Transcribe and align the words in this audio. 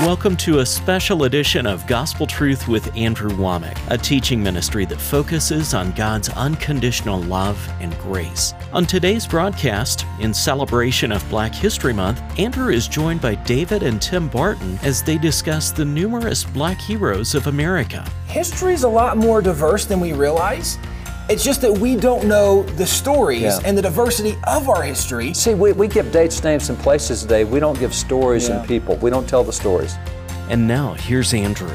Welcome 0.00 0.34
to 0.38 0.60
a 0.60 0.66
special 0.66 1.24
edition 1.24 1.66
of 1.66 1.86
Gospel 1.86 2.26
Truth 2.26 2.66
with 2.68 2.96
Andrew 2.96 3.28
Wommack, 3.32 3.78
a 3.90 3.98
teaching 3.98 4.42
ministry 4.42 4.86
that 4.86 4.98
focuses 4.98 5.74
on 5.74 5.92
God's 5.92 6.30
unconditional 6.30 7.20
love 7.20 7.58
and 7.80 7.92
grace. 7.98 8.54
On 8.72 8.86
today's 8.86 9.26
broadcast, 9.26 10.06
in 10.18 10.32
celebration 10.32 11.12
of 11.12 11.28
Black 11.28 11.54
History 11.54 11.92
Month, 11.92 12.22
Andrew 12.38 12.72
is 12.72 12.88
joined 12.88 13.20
by 13.20 13.34
David 13.34 13.82
and 13.82 14.00
Tim 14.00 14.28
Barton 14.28 14.78
as 14.82 15.02
they 15.02 15.18
discuss 15.18 15.70
the 15.70 15.84
numerous 15.84 16.44
black 16.44 16.80
heroes 16.80 17.34
of 17.34 17.46
America. 17.46 18.02
History 18.26 18.72
is 18.72 18.84
a 18.84 18.88
lot 18.88 19.18
more 19.18 19.42
diverse 19.42 19.84
than 19.84 20.00
we 20.00 20.14
realize. 20.14 20.78
It's 21.30 21.44
just 21.44 21.60
that 21.60 21.78
we 21.78 21.94
don't 21.94 22.26
know 22.26 22.64
the 22.74 22.84
stories 22.84 23.42
Yeah. 23.42 23.60
and 23.64 23.78
the 23.78 23.82
diversity 23.82 24.36
of 24.48 24.68
our 24.68 24.82
history. 24.82 25.32
See, 25.32 25.54
we, 25.54 25.70
we 25.70 25.86
give 25.86 26.10
dates, 26.10 26.42
names, 26.42 26.70
and 26.70 26.78
places 26.80 27.22
today. 27.22 27.44
We 27.44 27.60
don't 27.60 27.78
give 27.78 27.94
stories 27.94 28.48
Yeah. 28.48 28.58
and 28.58 28.66
people. 28.66 28.96
We 28.96 29.10
don't 29.10 29.28
tell 29.28 29.44
the 29.44 29.52
stories. 29.52 29.94
And 30.48 30.66
now, 30.66 30.94
here's 30.94 31.32
Andrew. 31.32 31.70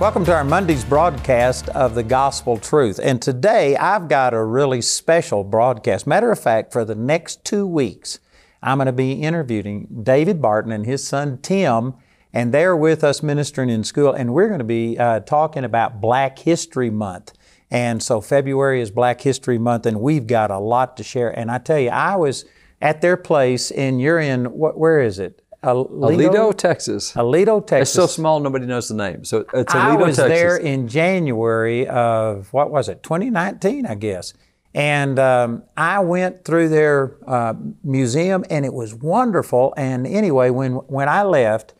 Welcome 0.00 0.24
to 0.24 0.32
our 0.32 0.42
Monday's 0.42 0.86
broadcast 0.86 1.68
of 1.68 1.94
the 1.94 2.02
Gospel 2.02 2.56
Truth. 2.56 2.98
And 3.02 3.20
today 3.20 3.76
I've 3.76 4.08
got 4.08 4.32
a 4.32 4.42
really 4.42 4.80
special 4.80 5.44
broadcast. 5.44 6.06
Matter 6.06 6.32
of 6.32 6.38
fact, 6.38 6.72
for 6.72 6.82
the 6.82 6.94
next 6.94 7.44
two 7.44 7.66
weeks, 7.66 8.20
I'm 8.62 8.78
going 8.78 8.86
to 8.86 8.92
be 8.92 9.12
interviewing 9.12 9.86
David 10.02 10.40
Barton 10.40 10.72
and 10.72 10.86
his 10.86 11.06
son 11.06 11.40
Tim, 11.42 11.92
and 12.32 12.54
they're 12.54 12.74
with 12.74 13.04
us 13.04 13.22
ministering 13.22 13.68
in 13.68 13.84
school, 13.84 14.14
and 14.14 14.32
we're 14.32 14.48
going 14.48 14.60
to 14.60 14.64
be 14.64 14.98
uh, 14.98 15.20
talking 15.20 15.62
about 15.62 16.00
Black 16.00 16.38
History 16.38 16.88
Month. 16.88 17.32
And 17.72 18.02
so 18.02 18.20
February 18.20 18.82
is 18.82 18.90
Black 18.90 19.22
History 19.22 19.56
Month, 19.56 19.86
and 19.86 19.98
we've 19.98 20.26
got 20.26 20.50
a 20.50 20.58
lot 20.58 20.98
to 20.98 21.02
share. 21.02 21.30
And 21.30 21.50
I 21.50 21.56
tell 21.56 21.78
you, 21.78 21.88
I 21.88 22.16
was 22.16 22.44
at 22.82 23.00
their 23.00 23.16
place, 23.16 23.70
and 23.70 23.98
you're 23.98 24.20
in, 24.20 24.44
what, 24.44 24.78
where 24.78 25.00
is 25.00 25.18
it? 25.18 25.40
Aledo, 25.64 26.54
Texas. 26.54 27.14
Aledo, 27.14 27.66
Texas. 27.66 27.88
It's 27.88 27.94
so 27.94 28.06
small, 28.06 28.40
nobody 28.40 28.66
knows 28.66 28.88
the 28.88 28.94
name. 28.94 29.24
So 29.24 29.46
it's 29.54 29.74
I 29.74 29.96
Aledo, 29.96 30.06
was 30.06 30.16
Texas. 30.16 30.38
there 30.38 30.56
in 30.58 30.86
January 30.86 31.88
of 31.88 32.52
what 32.52 32.70
was 32.70 32.90
it, 32.90 33.02
2019, 33.02 33.86
I 33.86 33.94
guess. 33.94 34.34
And 34.74 35.18
um, 35.18 35.62
I 35.74 36.00
went 36.00 36.44
through 36.44 36.68
their 36.68 37.16
uh, 37.26 37.54
museum, 37.82 38.44
and 38.50 38.66
it 38.66 38.74
was 38.74 38.94
wonderful. 38.94 39.72
And 39.78 40.06
anyway, 40.06 40.50
when 40.50 40.72
when 40.72 41.08
I 41.08 41.22
left, 41.22 41.72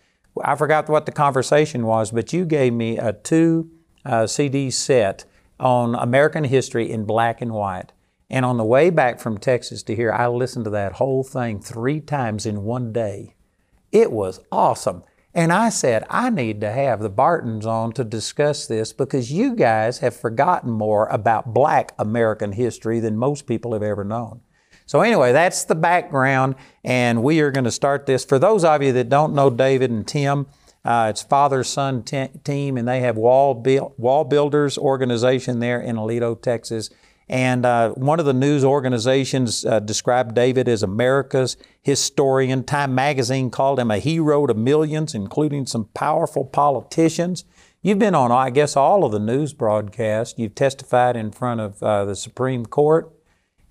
I 0.43 0.57
forgot 0.57 0.89
what 0.89 1.05
the 1.05 1.13
conversation 1.13 1.85
was, 1.85 2.13
but 2.13 2.33
you 2.33 2.47
gave 2.47 2.73
me 2.73 2.97
a 2.97 3.13
two 3.13 3.71
uh, 4.07 4.27
CD 4.27 4.71
set 4.71 5.27
on 5.63 5.95
American 5.95 6.45
history 6.45 6.91
in 6.91 7.05
black 7.05 7.41
and 7.41 7.53
white. 7.53 7.93
And 8.29 8.45
on 8.45 8.57
the 8.57 8.65
way 8.65 8.91
back 8.91 9.21
from 9.21 9.39
Texas 9.39 9.83
to 9.85 9.95
here, 9.95 10.13
I 10.13 10.27
listened 10.27 10.65
to 10.65 10.71
that 10.71 10.95
whole 10.95 11.23
thing 11.23 11.61
three 11.61 12.01
times 12.01 12.47
in 12.47 12.65
one 12.65 12.93
day. 12.93 13.37
It 13.93 14.11
was 14.11 14.41
awesome. 14.51 15.05
And 15.35 15.53
I 15.53 15.71
said, 15.71 16.05
I 16.11 16.29
need 16.31 16.61
to 16.61 16.71
have 16.71 17.01
the 17.01 17.09
Bartons 17.09 17.65
on 17.65 17.93
to 17.93 18.05
discuss 18.05 18.67
this 18.67 18.93
because 18.93 19.33
you 19.33 19.55
guys 19.55 19.99
have 19.99 20.15
forgotten 20.15 20.71
more 20.71 21.07
about 21.07 21.55
black 21.55 21.93
American 21.99 22.53
history 22.53 23.01
than 23.01 23.17
most 23.17 23.47
people 23.47 23.73
have 23.73 23.83
ever 23.83 24.05
known. 24.05 24.41
So, 24.85 25.01
anyway, 25.01 25.33
that's 25.33 25.65
the 25.65 25.75
background, 25.75 26.57
and 26.85 27.23
we 27.23 27.41
are 27.41 27.51
going 27.51 27.65
to 27.65 27.71
start 27.71 28.05
this. 28.05 28.25
For 28.25 28.39
those 28.39 28.65
of 28.65 28.83
you 28.83 28.93
that 28.93 29.09
don't 29.09 29.35
know 29.35 29.49
David 29.49 29.91
and 29.91 30.07
Tim, 30.07 30.47
uh, 30.85 31.07
it's 31.11 31.23
father 31.23 31.63
son 31.63 32.03
te- 32.03 32.31
team, 32.45 32.77
and 32.77 32.89
they 32.89 33.01
have 33.01 33.17
Wall, 33.17 33.55
Wall 33.97 34.25
Builders 34.25 34.77
organization 34.77 35.61
there 35.61 35.81
in 35.81 35.97
Aledo, 35.97 36.41
Texas. 36.41 36.91
And 37.29 37.65
uh, 37.65 37.91
one 37.91 38.21
of 38.21 38.27
the 38.27 38.33
news 38.33 38.65
organizations 38.65 39.65
uh, 39.65 39.81
described 39.81 40.35
David 40.35 40.69
as 40.69 40.83
America's 40.83 41.57
historian. 41.81 42.65
Time 42.65 42.95
magazine 42.95 43.49
called 43.51 43.79
him 43.79 43.91
a 43.91 43.99
hero 43.99 44.47
to 44.47 44.55
millions, 44.55 45.15
including 45.15 45.67
some 45.67 45.87
powerful 45.95 46.45
politicians. 46.45 47.45
You've 47.81 47.99
been 47.99 48.15
on, 48.15 48.31
I 48.31 48.51
guess, 48.51 48.77
all 48.77 49.05
of 49.05 49.13
the 49.13 49.19
news 49.19 49.55
broadcasts. 49.55 50.39
You've 50.39 50.55
testified 50.55 51.17
in 51.17 51.31
front 51.31 51.61
of 51.61 51.83
uh, 51.83 52.05
the 52.05 52.17
Supreme 52.17 52.67
Court. 52.67 53.11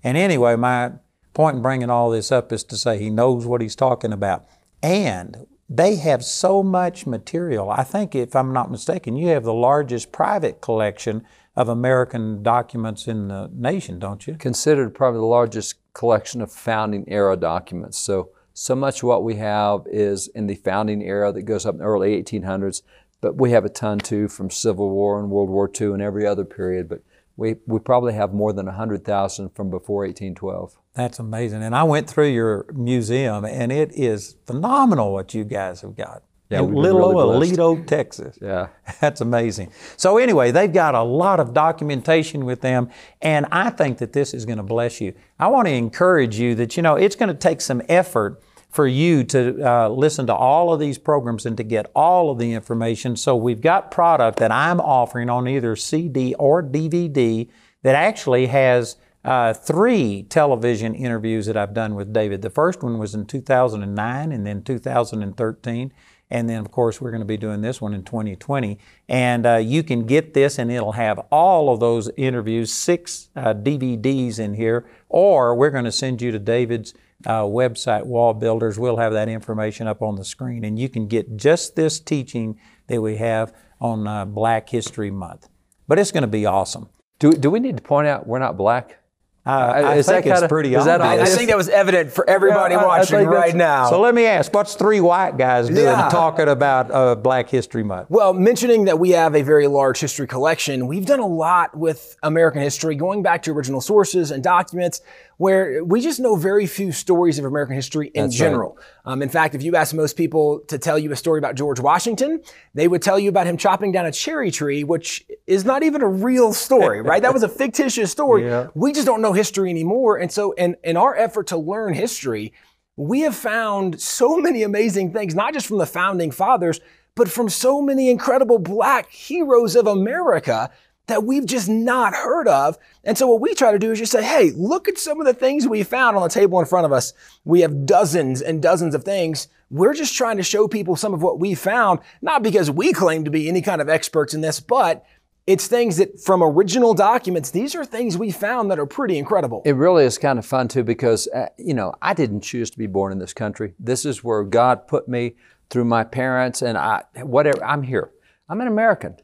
And 0.02 0.16
anyway, 0.16 0.56
my 0.56 0.92
point 1.34 1.56
in 1.56 1.62
bringing 1.62 1.88
all 1.90 2.10
this 2.10 2.32
up 2.32 2.52
is 2.52 2.64
to 2.64 2.76
say 2.76 2.98
he 2.98 3.10
knows 3.10 3.46
what 3.46 3.60
he's 3.60 3.76
talking 3.76 4.12
about. 4.12 4.44
And 4.82 5.46
they 5.76 5.96
have 5.96 6.22
so 6.22 6.62
much 6.62 7.06
material. 7.06 7.70
I 7.70 7.82
think, 7.82 8.14
if 8.14 8.36
I'm 8.36 8.52
not 8.52 8.70
mistaken, 8.70 9.16
you 9.16 9.28
have 9.28 9.44
the 9.44 9.54
largest 9.54 10.12
private 10.12 10.60
collection 10.60 11.24
of 11.56 11.68
American 11.68 12.42
documents 12.42 13.08
in 13.08 13.28
the 13.28 13.50
nation, 13.52 13.98
don't 13.98 14.26
you? 14.26 14.34
considered 14.34 14.94
probably 14.94 15.20
the 15.20 15.26
largest 15.26 15.76
collection 15.94 16.42
of 16.42 16.52
founding 16.52 17.04
era 17.08 17.36
documents. 17.36 17.98
So, 17.98 18.30
so 18.52 18.74
much 18.74 18.98
of 18.98 19.04
what 19.04 19.24
we 19.24 19.36
have 19.36 19.86
is 19.86 20.28
in 20.28 20.46
the 20.46 20.56
founding 20.56 21.02
era 21.02 21.32
that 21.32 21.42
goes 21.42 21.64
up 21.64 21.74
in 21.74 21.78
the 21.78 21.84
early 21.84 22.22
1800s, 22.22 22.82
but 23.22 23.36
we 23.36 23.52
have 23.52 23.64
a 23.64 23.70
ton 23.70 23.98
too 23.98 24.28
from 24.28 24.50
Civil 24.50 24.90
War 24.90 25.18
and 25.18 25.30
World 25.30 25.48
War 25.48 25.70
II 25.80 25.92
and 25.92 26.02
every 26.02 26.26
other 26.26 26.44
period. 26.44 26.88
But 26.88 27.02
we, 27.42 27.56
we 27.66 27.80
probably 27.80 28.12
have 28.12 28.32
more 28.32 28.52
than 28.52 28.66
100,000 28.66 29.48
from 29.50 29.68
before 29.68 30.02
1812. 30.06 30.78
That's 30.94 31.18
amazing. 31.18 31.64
And 31.64 31.74
I 31.74 31.82
went 31.82 32.08
through 32.08 32.28
your 32.28 32.66
museum, 32.72 33.44
and 33.44 33.72
it 33.72 33.90
is 33.94 34.36
phenomenal 34.46 35.12
what 35.12 35.34
you 35.34 35.42
guys 35.42 35.80
have 35.80 35.96
got. 35.96 36.22
Yeah, 36.50 36.60
in 36.60 36.72
little 36.72 37.12
really 37.12 37.58
old 37.58 37.88
Texas. 37.88 38.38
Yeah. 38.40 38.68
That's 39.00 39.20
amazing. 39.20 39.72
So, 39.96 40.18
anyway, 40.18 40.52
they've 40.52 40.72
got 40.72 40.94
a 40.94 41.02
lot 41.02 41.40
of 41.40 41.52
documentation 41.52 42.44
with 42.44 42.60
them, 42.60 42.90
and 43.20 43.46
I 43.50 43.70
think 43.70 43.98
that 43.98 44.12
this 44.12 44.34
is 44.34 44.46
going 44.46 44.58
to 44.58 44.62
bless 44.62 45.00
you. 45.00 45.12
I 45.40 45.48
want 45.48 45.66
to 45.66 45.72
encourage 45.72 46.38
you 46.38 46.54
that, 46.54 46.76
you 46.76 46.82
know, 46.84 46.94
it's 46.94 47.16
going 47.16 47.30
to 47.30 47.34
take 47.34 47.60
some 47.60 47.82
effort 47.88 48.40
for 48.72 48.86
you 48.86 49.22
to 49.22 49.62
uh, 49.62 49.88
listen 49.88 50.26
to 50.26 50.34
all 50.34 50.72
of 50.72 50.80
these 50.80 50.98
programs 50.98 51.46
and 51.46 51.56
to 51.58 51.62
get 51.62 51.86
all 51.94 52.30
of 52.30 52.38
the 52.38 52.52
information. 52.52 53.14
So, 53.14 53.36
we've 53.36 53.60
got 53.60 53.90
product 53.90 54.38
that 54.38 54.50
I'm 54.50 54.80
offering 54.80 55.30
on 55.30 55.46
either 55.46 55.76
CD 55.76 56.34
or 56.34 56.62
DVD 56.62 57.48
that 57.82 57.94
actually 57.94 58.46
has 58.46 58.96
uh, 59.24 59.54
three 59.54 60.24
television 60.24 60.94
interviews 60.94 61.46
that 61.46 61.56
I've 61.56 61.74
done 61.74 61.94
with 61.94 62.12
David. 62.12 62.42
The 62.42 62.50
first 62.50 62.82
one 62.82 62.98
was 62.98 63.14
in 63.14 63.26
2009 63.26 64.32
and 64.32 64.46
then 64.46 64.62
2013. 64.62 65.92
And 66.32 66.48
then, 66.48 66.60
of 66.60 66.70
course, 66.70 66.98
we're 66.98 67.10
going 67.10 67.20
to 67.20 67.26
be 67.26 67.36
doing 67.36 67.60
this 67.60 67.78
one 67.78 67.92
in 67.92 68.04
2020. 68.04 68.78
And 69.06 69.44
uh, 69.44 69.56
you 69.56 69.82
can 69.82 70.06
get 70.06 70.32
this, 70.32 70.58
and 70.58 70.72
it'll 70.72 70.92
have 70.92 71.18
all 71.30 71.68
of 71.68 71.78
those 71.78 72.10
interviews, 72.16 72.72
six 72.72 73.28
uh, 73.36 73.52
DVDs 73.52 74.38
in 74.38 74.54
here, 74.54 74.86
or 75.10 75.54
we're 75.54 75.70
going 75.70 75.84
to 75.84 75.92
send 75.92 76.22
you 76.22 76.32
to 76.32 76.38
David's 76.38 76.94
uh, 77.26 77.42
website, 77.42 78.06
Wall 78.06 78.34
Builders. 78.34 78.78
We'll 78.78 78.96
have 78.96 79.12
that 79.12 79.28
information 79.28 79.86
up 79.86 80.02
on 80.02 80.16
the 80.16 80.24
screen, 80.24 80.64
and 80.64 80.78
you 80.78 80.88
can 80.88 81.06
get 81.06 81.36
just 81.36 81.76
this 81.76 82.00
teaching 82.00 82.58
that 82.86 83.00
we 83.00 83.16
have 83.16 83.52
on 83.80 84.06
uh, 84.06 84.24
Black 84.24 84.68
History 84.68 85.10
Month. 85.10 85.48
But 85.88 85.98
it's 85.98 86.12
going 86.12 86.22
to 86.22 86.28
be 86.28 86.46
awesome. 86.46 86.88
Do, 87.18 87.32
do 87.32 87.50
we 87.50 87.60
need 87.60 87.76
to 87.76 87.82
point 87.82 88.06
out 88.06 88.26
we're 88.26 88.38
not 88.38 88.56
black? 88.56 89.01
Uh, 89.44 89.50
I 89.50 89.94
is 89.96 90.06
think 90.06 90.24
it's 90.24 90.46
pretty 90.46 90.76
obvious. 90.76 91.00
I, 91.00 91.18
I 91.20 91.24
think 91.26 91.48
that 91.48 91.56
was 91.56 91.68
evident 91.68 92.12
for 92.12 92.28
everybody 92.30 92.74
Yeah, 92.74 92.80
I- 92.80 92.84
I 92.84 92.98
watching 92.98 93.26
right 93.26 93.54
now. 93.56 93.90
So 93.90 94.00
let 94.00 94.14
me 94.14 94.24
ask, 94.24 94.54
what's 94.54 94.76
three 94.76 95.00
white 95.00 95.36
guys 95.36 95.66
doing 95.66 95.80
Yeah. 95.82 96.08
talking 96.10 96.46
about 96.48 96.90
uh, 96.92 97.16
Black 97.16 97.48
History 97.48 97.82
Month? 97.82 98.08
Well, 98.08 98.34
mentioning 98.34 98.84
that 98.84 99.00
we 99.00 99.10
have 99.10 99.34
a 99.34 99.42
very 99.42 99.66
large 99.66 99.98
history 99.98 100.28
collection, 100.28 100.86
we've 100.86 101.06
done 101.06 101.18
a 101.18 101.26
lot 101.26 101.76
with 101.76 102.16
American 102.22 102.62
history, 102.62 102.94
going 102.94 103.22
back 103.24 103.42
to 103.42 103.50
original 103.50 103.80
sources 103.80 104.30
and 104.30 104.44
documents, 104.44 105.00
where 105.38 105.82
we 105.84 106.00
just 106.00 106.20
know 106.20 106.36
very 106.36 106.66
few 106.68 106.92
stories 106.92 107.40
of 107.40 107.44
American 107.44 107.74
history 107.74 108.12
in 108.14 108.26
That's 108.26 108.38
right. 108.40 108.46
general. 108.46 108.78
Um, 109.04 109.22
in 109.22 109.28
fact, 109.28 109.56
if 109.56 109.62
you 109.64 109.74
ask 109.74 109.92
most 109.92 110.16
people 110.16 110.60
to 110.68 110.78
tell 110.78 110.96
you 110.96 111.10
a 111.10 111.16
story 111.16 111.38
about 111.40 111.56
George 111.56 111.80
Washington, 111.80 112.40
they 112.74 112.86
would 112.86 113.02
tell 113.02 113.18
you 113.18 113.28
about 113.28 113.48
him 113.48 113.56
chopping 113.56 113.90
down 113.90 114.06
a 114.06 114.12
cherry 114.12 114.52
tree, 114.52 114.84
which 114.84 115.24
is 115.48 115.64
not 115.64 115.82
even 115.82 116.00
a 116.00 116.06
real 116.06 116.52
story, 116.52 117.02
right? 117.10 117.22
That 117.22 117.34
was 117.34 117.42
a 117.42 117.48
fictitious 117.48 118.12
story. 118.12 118.44
Yeah. 118.44 118.68
We 118.74 118.92
just 118.92 119.04
don't 119.06 119.20
know 119.20 119.31
history 119.32 119.70
anymore. 119.70 120.18
And 120.18 120.30
so, 120.30 120.52
in, 120.52 120.76
in 120.84 120.96
our 120.96 121.16
effort 121.16 121.48
to 121.48 121.56
learn 121.56 121.94
history, 121.94 122.52
we 122.96 123.20
have 123.20 123.36
found 123.36 124.00
so 124.00 124.36
many 124.38 124.62
amazing 124.62 125.12
things, 125.12 125.34
not 125.34 125.54
just 125.54 125.66
from 125.66 125.78
the 125.78 125.86
founding 125.86 126.30
fathers, 126.30 126.80
but 127.14 127.30
from 127.30 127.48
so 127.48 127.82
many 127.82 128.10
incredible 128.10 128.58
black 128.58 129.10
heroes 129.10 129.76
of 129.76 129.86
America 129.86 130.70
that 131.08 131.24
we've 131.24 131.46
just 131.46 131.68
not 131.68 132.14
heard 132.14 132.46
of. 132.46 132.78
And 133.04 133.18
so 133.18 133.26
what 133.26 133.40
we 133.40 133.54
try 133.54 133.72
to 133.72 133.78
do 133.78 133.90
is 133.90 133.98
just 133.98 134.12
say, 134.12 134.22
hey, 134.22 134.52
look 134.56 134.88
at 134.88 134.98
some 134.98 135.20
of 135.20 135.26
the 135.26 135.34
things 135.34 135.66
we 135.66 135.82
found 135.82 136.16
on 136.16 136.22
the 136.22 136.28
table 136.28 136.60
in 136.60 136.66
front 136.66 136.86
of 136.86 136.92
us. 136.92 137.12
We 137.44 137.60
have 137.60 137.86
dozens 137.86 138.40
and 138.40 138.62
dozens 138.62 138.94
of 138.94 139.04
things. 139.04 139.48
We're 139.68 139.94
just 139.94 140.14
trying 140.14 140.36
to 140.36 140.42
show 140.42 140.68
people 140.68 140.96
some 140.96 141.12
of 141.12 141.22
what 141.22 141.40
we 141.40 141.54
found, 141.54 142.00
not 142.20 142.42
because 142.42 142.70
we 142.70 142.92
claim 142.92 143.24
to 143.24 143.30
be 143.30 143.48
any 143.48 143.62
kind 143.62 143.80
of 143.80 143.88
experts 143.88 144.32
in 144.32 144.42
this, 144.42 144.60
but 144.60 145.04
it's 145.46 145.66
things 145.66 145.96
that 145.96 146.20
from 146.20 146.42
original 146.42 146.94
documents, 146.94 147.50
these 147.50 147.74
are 147.74 147.84
things 147.84 148.16
we 148.16 148.30
found 148.30 148.70
that 148.70 148.78
are 148.78 148.86
pretty 148.86 149.18
incredible. 149.18 149.62
It 149.64 149.74
really 149.74 150.04
is 150.04 150.18
kind 150.18 150.38
of 150.38 150.46
fun 150.46 150.68
too 150.68 150.84
because, 150.84 151.26
uh, 151.28 151.46
you 151.58 151.74
know, 151.74 151.92
I 152.00 152.14
didn't 152.14 152.42
choose 152.42 152.70
to 152.70 152.78
be 152.78 152.86
born 152.86 153.10
in 153.12 153.18
this 153.18 153.32
country. 153.32 153.74
This 153.78 154.04
is 154.04 154.22
where 154.22 154.44
God 154.44 154.86
put 154.86 155.08
me 155.08 155.34
through 155.68 155.86
my 155.86 156.04
parents 156.04 156.62
and 156.62 156.78
I, 156.78 157.02
whatever, 157.22 157.64
I'm 157.64 157.82
here. 157.82 158.12
I'm 158.48 158.60
an 158.60 158.68
American. 158.68 159.16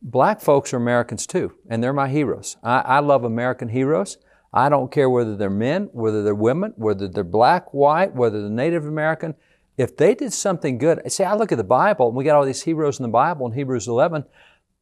Black 0.00 0.40
folks 0.40 0.72
are 0.72 0.76
Americans 0.76 1.26
too, 1.26 1.54
and 1.68 1.82
they're 1.82 1.92
my 1.92 2.08
heroes. 2.08 2.56
I, 2.62 2.78
I 2.78 2.98
love 3.00 3.24
American 3.24 3.68
heroes. 3.68 4.16
I 4.52 4.68
don't 4.68 4.90
care 4.90 5.10
whether 5.10 5.36
they're 5.36 5.50
men, 5.50 5.90
whether 5.92 6.22
they're 6.22 6.34
women, 6.34 6.72
whether 6.76 7.08
they're 7.08 7.24
black, 7.24 7.74
white, 7.74 8.14
whether 8.14 8.40
they're 8.40 8.50
Native 8.50 8.86
American. 8.86 9.34
if 9.76 9.96
they 9.96 10.14
did 10.14 10.32
something 10.32 10.78
good, 10.78 11.00
see, 11.12 11.24
I 11.24 11.34
look 11.34 11.52
at 11.52 11.58
the 11.58 11.64
Bible 11.64 12.08
and 12.08 12.16
we 12.16 12.24
got 12.24 12.36
all 12.36 12.46
these 12.46 12.62
heroes 12.62 12.98
in 12.98 13.02
the 13.02 13.08
Bible 13.08 13.46
in 13.46 13.52
Hebrews 13.52 13.88
11. 13.88 14.24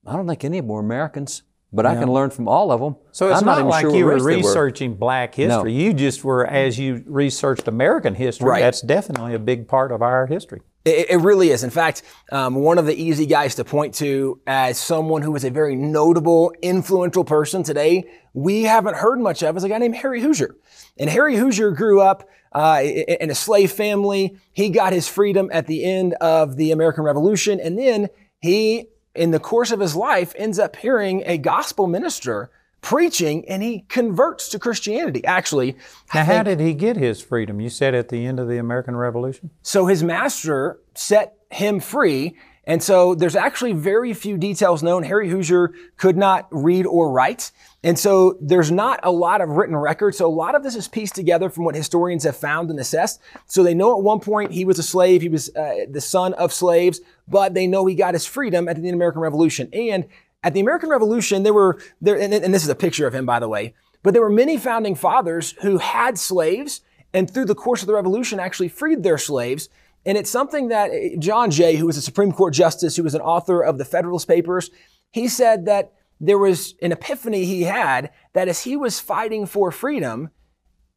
I 0.06 0.12
don't 0.14 0.26
think 0.26 0.44
any 0.44 0.58
of 0.58 0.64
them 0.64 0.72
were 0.72 0.80
Americans, 0.80 1.42
but 1.72 1.84
I 1.86 1.94
can 1.94 2.10
learn 2.10 2.30
from 2.30 2.48
all 2.48 2.70
of 2.72 2.80
them. 2.80 2.96
So 3.12 3.28
it's 3.28 3.40
I'm 3.40 3.46
not, 3.46 3.58
even 3.58 3.68
like 3.68 3.82
sure 3.82 3.94
you 3.94 4.04
were 4.04 4.22
researching 4.22 4.94
black 4.94 5.34
history. 5.34 5.72
You 5.72 5.92
just 5.92 6.24
were, 6.24 6.46
as 6.46 6.78
you 6.78 7.02
researched 7.06 7.68
American 7.68 8.14
history, 8.14 8.48
Right. 8.48 8.60
that's 8.60 8.80
definitely 8.80 9.34
a 9.34 9.38
big 9.38 9.68
part 9.68 9.92
of 9.92 10.00
our 10.02 10.26
history. 10.26 10.60
It, 10.84 11.10
it 11.10 11.16
really 11.16 11.50
is. 11.50 11.64
In 11.64 11.70
fact, 11.70 12.02
um, 12.30 12.54
one 12.54 12.78
of 12.78 12.86
the 12.86 12.94
easy 12.94 13.26
guys 13.26 13.56
to 13.56 13.64
point 13.64 13.94
to 13.94 14.40
as 14.46 14.78
someone 14.78 15.22
who 15.22 15.34
is 15.34 15.44
a 15.44 15.50
very 15.50 15.74
notable, 15.74 16.52
influential 16.62 17.24
person 17.24 17.64
today, 17.64 18.04
we 18.32 18.62
haven't 18.62 18.96
heard 18.96 19.18
much 19.18 19.42
of, 19.42 19.56
is 19.56 19.64
a 19.64 19.68
guy 19.68 19.78
named 19.78 19.96
Harry 19.96 20.20
Hoosier. 20.22 20.54
And 20.96 21.10
Harry 21.10 21.34
Hoosier 21.36 21.72
grew 21.72 22.00
up 22.00 22.28
uh, 22.52 22.80
in 22.84 23.30
a 23.30 23.34
slave 23.34 23.72
family. 23.72 24.36
He 24.52 24.70
got 24.70 24.92
his 24.92 25.08
freedom 25.08 25.50
at 25.52 25.66
the 25.66 25.84
end 25.84 26.14
of 26.20 26.56
the 26.56 26.70
American 26.70 27.02
Revolution. 27.02 27.58
And 27.58 27.76
then 27.76 28.08
he, 28.40 28.86
in 29.16 29.30
the 29.30 29.40
course 29.40 29.70
of 29.70 29.80
his 29.80 29.96
life, 29.96 30.32
ends 30.36 30.58
up 30.58 30.76
hearing 30.76 31.22
a 31.26 31.38
gospel 31.38 31.86
minister 31.86 32.50
preaching 32.82 33.48
and 33.48 33.62
he 33.62 33.80
converts 33.88 34.48
to 34.50 34.58
Christianity. 34.58 35.24
Actually, 35.24 35.76
Now, 36.14 36.24
how 36.24 36.42
did 36.44 36.60
he 36.60 36.72
get 36.72 36.96
his 36.96 37.20
freedom? 37.20 37.60
You 37.60 37.68
said 37.68 37.94
at 37.94 38.10
the 38.10 38.24
end 38.26 38.38
of 38.38 38.48
the 38.48 38.58
American 38.58 38.94
Revolution? 38.96 39.50
so 39.62 39.86
his 39.86 40.02
master 40.04 40.78
set 40.94 41.34
him 41.50 41.80
free. 41.80 42.36
And 42.66 42.82
so 42.82 43.14
there's 43.14 43.36
actually 43.36 43.72
very 43.72 44.12
few 44.12 44.36
details 44.36 44.82
known. 44.82 45.04
Harry 45.04 45.28
Hoosier 45.28 45.72
could 45.96 46.16
not 46.16 46.48
read 46.50 46.84
or 46.84 47.12
write. 47.12 47.52
And 47.84 47.96
so 47.96 48.36
there's 48.40 48.72
not 48.72 48.98
a 49.04 49.10
lot 49.12 49.40
of 49.40 49.50
written 49.50 49.76
record. 49.76 50.16
So 50.16 50.26
a 50.26 50.28
lot 50.28 50.56
of 50.56 50.64
this 50.64 50.74
is 50.74 50.88
pieced 50.88 51.14
together 51.14 51.48
from 51.48 51.64
what 51.64 51.76
historians 51.76 52.24
have 52.24 52.36
found 52.36 52.70
and 52.70 52.80
assessed. 52.80 53.20
So 53.46 53.62
they 53.62 53.74
know 53.74 53.96
at 53.96 54.02
one 54.02 54.18
point 54.18 54.50
he 54.50 54.64
was 54.64 54.80
a 54.80 54.82
slave. 54.82 55.22
He 55.22 55.28
was 55.28 55.54
uh, 55.54 55.86
the 55.88 56.00
son 56.00 56.34
of 56.34 56.52
slaves, 56.52 57.00
but 57.28 57.54
they 57.54 57.68
know 57.68 57.86
he 57.86 57.94
got 57.94 58.14
his 58.14 58.26
freedom 58.26 58.68
at 58.68 58.82
the 58.82 58.88
American 58.88 59.20
Revolution. 59.20 59.68
And 59.72 60.06
at 60.42 60.52
the 60.52 60.60
American 60.60 60.88
Revolution, 60.88 61.44
there 61.44 61.54
were 61.54 61.78
there, 62.00 62.18
and, 62.18 62.34
and 62.34 62.52
this 62.52 62.64
is 62.64 62.68
a 62.68 62.74
picture 62.74 63.06
of 63.06 63.14
him, 63.14 63.26
by 63.26 63.38
the 63.38 63.48
way, 63.48 63.74
but 64.02 64.12
there 64.12 64.22
were 64.22 64.30
many 64.30 64.56
founding 64.56 64.94
fathers 64.94 65.52
who 65.62 65.78
had 65.78 66.18
slaves 66.18 66.80
and 67.12 67.30
through 67.30 67.46
the 67.46 67.54
course 67.54 67.82
of 67.82 67.86
the 67.86 67.94
revolution 67.94 68.38
actually 68.38 68.68
freed 68.68 69.02
their 69.02 69.18
slaves. 69.18 69.68
And 70.06 70.16
it's 70.16 70.30
something 70.30 70.68
that 70.68 70.90
uh, 70.90 71.18
John 71.18 71.50
Jay, 71.50 71.76
who 71.76 71.84
was 71.84 71.98
a 71.98 72.02
Supreme 72.02 72.32
Court 72.32 72.54
justice, 72.54 72.96
who 72.96 73.02
was 73.02 73.14
an 73.14 73.20
author 73.20 73.60
of 73.60 73.76
the 73.76 73.84
Federalist 73.84 74.28
Papers, 74.28 74.70
he 75.12 75.28
said 75.28 75.66
that 75.66 75.92
there 76.20 76.38
was 76.38 76.74
an 76.80 76.92
epiphany 76.92 77.44
he 77.44 77.64
had 77.64 78.10
that 78.32 78.48
as 78.48 78.62
he 78.62 78.76
was 78.76 79.00
fighting 79.00 79.44
for 79.44 79.70
freedom, 79.70 80.30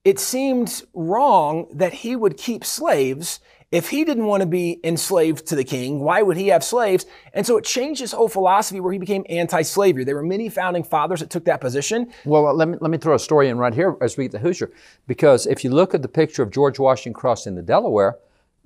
it 0.06 0.20
seemed 0.20 0.84
wrong 0.94 1.68
that 1.74 1.92
he 1.92 2.16
would 2.16 2.38
keep 2.38 2.64
slaves. 2.64 3.42
If 3.72 3.90
he 3.90 4.04
didn't 4.06 4.26
want 4.26 4.42
to 4.42 4.48
be 4.48 4.80
enslaved 4.84 5.46
to 5.48 5.56
the 5.56 5.64
king, 5.64 6.00
why 6.00 6.22
would 6.22 6.38
he 6.38 6.48
have 6.48 6.64
slaves? 6.64 7.06
And 7.34 7.46
so 7.46 7.58
it 7.58 7.66
changed 7.66 8.02
his 8.02 8.14
whole 8.14 8.30
philosophy 8.30 8.80
where 8.80 8.94
he 8.94 8.98
became 8.98 9.26
anti-slavery. 9.30 10.06
There 10.06 10.16
were 10.16 10.24
many 10.24 10.50
founding 10.50 10.84
fathers 10.84 11.20
that 11.20 11.30
took 11.30 11.46
that 11.46 11.62
position. 11.62 12.12
Well, 12.26 12.52
let 12.56 12.68
me, 12.68 12.78
let 12.82 12.90
me 12.90 12.98
throw 12.98 13.14
a 13.14 13.20
story 13.20 13.50
in 13.50 13.58
right 13.58 13.74
here 13.74 13.96
as 14.02 14.18
we 14.18 14.24
get 14.24 14.32
to 14.32 14.40
Hoosier. 14.40 14.72
Because 15.06 15.46
if 15.46 15.64
you 15.64 15.70
look 15.70 15.94
at 15.94 16.02
the 16.02 16.08
picture 16.08 16.42
of 16.42 16.50
George 16.50 16.80
Washington 16.80 17.14
crossing 17.14 17.56
the 17.56 17.62
Delaware, 17.62 18.18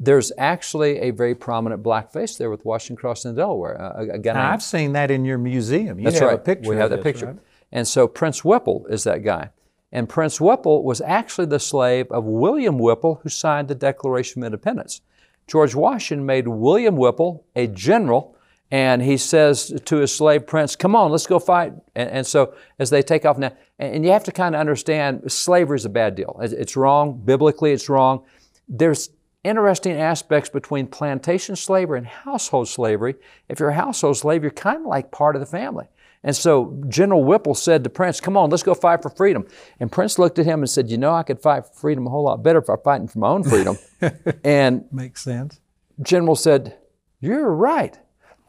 there's 0.03 0.31
actually 0.37 0.99
a 0.99 1.11
very 1.11 1.35
prominent 1.35 1.81
black 1.81 2.11
face 2.11 2.35
there 2.35 2.49
with 2.49 2.65
Washington 2.65 2.95
crossing 2.95 3.33
the 3.33 3.41
Delaware. 3.41 3.81
Uh, 3.81 4.05
a, 4.05 4.15
a 4.15 4.17
Now, 4.19 4.51
I've 4.51 4.63
seen 4.63 4.93
that 4.93 5.11
in 5.11 5.23
your 5.25 5.37
museum. 5.37 5.99
You 5.99 6.05
That's 6.05 6.19
have 6.19 6.29
right. 6.29 6.35
a 6.35 6.41
picture 6.41 6.69
we 6.69 6.75
have 6.77 6.89
that 6.89 7.03
picture. 7.03 7.27
right? 7.27 7.37
And 7.71 7.87
so 7.87 8.07
Prince 8.07 8.43
Whipple 8.43 8.85
is 8.89 9.03
that 9.05 9.23
guy. 9.23 9.49
And 9.91 10.09
Prince 10.09 10.41
Whipple 10.41 10.83
was 10.83 11.01
actually 11.01 11.47
the 11.47 11.59
slave 11.59 12.11
of 12.11 12.25
William 12.25 12.79
Whipple, 12.79 13.19
who 13.23 13.29
signed 13.29 13.67
the 13.67 13.75
Declaration 13.75 14.41
of 14.41 14.47
Independence. 14.47 15.01
George 15.47 15.75
Washington 15.75 16.25
made 16.25 16.47
William 16.47 16.95
Whipple 16.97 17.45
a 17.55 17.67
general, 17.67 18.35
and 18.71 19.03
he 19.03 19.17
says 19.17 19.79
to 19.85 19.97
his 19.97 20.15
slave 20.15 20.47
prince, 20.47 20.75
Come 20.75 20.95
on, 20.95 21.11
let's 21.11 21.27
go 21.27 21.37
fight. 21.37 21.73
And, 21.95 22.09
and 22.09 22.27
so 22.27 22.55
as 22.79 22.89
they 22.89 23.03
take 23.03 23.25
off 23.25 23.37
now, 23.37 23.51
and, 23.77 23.95
and 23.95 24.05
you 24.05 24.11
have 24.11 24.23
to 24.23 24.31
kind 24.31 24.55
of 24.55 24.59
understand 24.61 25.31
slavery 25.31 25.75
is 25.75 25.85
a 25.85 25.89
bad 25.89 26.15
deal. 26.15 26.39
It's, 26.41 26.53
it's 26.53 26.75
wrong. 26.75 27.21
Biblically, 27.23 27.71
it's 27.71 27.87
wrong. 27.87 28.23
There's 28.67 29.09
interesting 29.43 29.99
aspects 29.99 30.49
between 30.49 30.87
plantation 30.87 31.55
slavery 31.55 31.97
and 31.99 32.07
household 32.07 32.67
slavery. 32.67 33.15
If 33.49 33.59
you're 33.59 33.69
a 33.69 33.75
household 33.75 34.17
slave, 34.17 34.41
you're 34.43 34.51
kind 34.51 34.81
of 34.81 34.85
like 34.85 35.11
part 35.11 35.35
of 35.35 35.39
the 35.39 35.45
family. 35.45 35.87
And 36.23 36.35
so 36.35 36.81
General 36.87 37.23
Whipple 37.23 37.53
said 37.53 37.83
to 37.83 37.89
Prince, 37.89 38.21
Come 38.21 38.37
on, 38.37 38.49
let's 38.49 38.63
go 38.63 38.73
fight 38.73 39.01
for 39.01 39.09
freedom. 39.09 39.45
And 39.79 39.91
Prince 39.91 40.17
looked 40.17 40.39
at 40.39 40.45
him 40.45 40.61
and 40.61 40.69
said, 40.69 40.89
You 40.89 40.97
know, 40.97 41.13
I 41.13 41.23
could 41.23 41.41
fight 41.41 41.65
for 41.65 41.73
freedom 41.73 42.07
a 42.07 42.09
whole 42.09 42.23
lot 42.23 42.41
better 42.41 42.59
if 42.59 42.69
I'm 42.69 42.77
fighting 42.83 43.07
for 43.07 43.19
my 43.19 43.27
own 43.27 43.43
freedom. 43.43 43.77
and 44.43 44.85
Makes 44.91 45.21
sense. 45.21 45.59
General 46.01 46.35
said, 46.35 46.77
You're 47.19 47.51
right. 47.51 47.99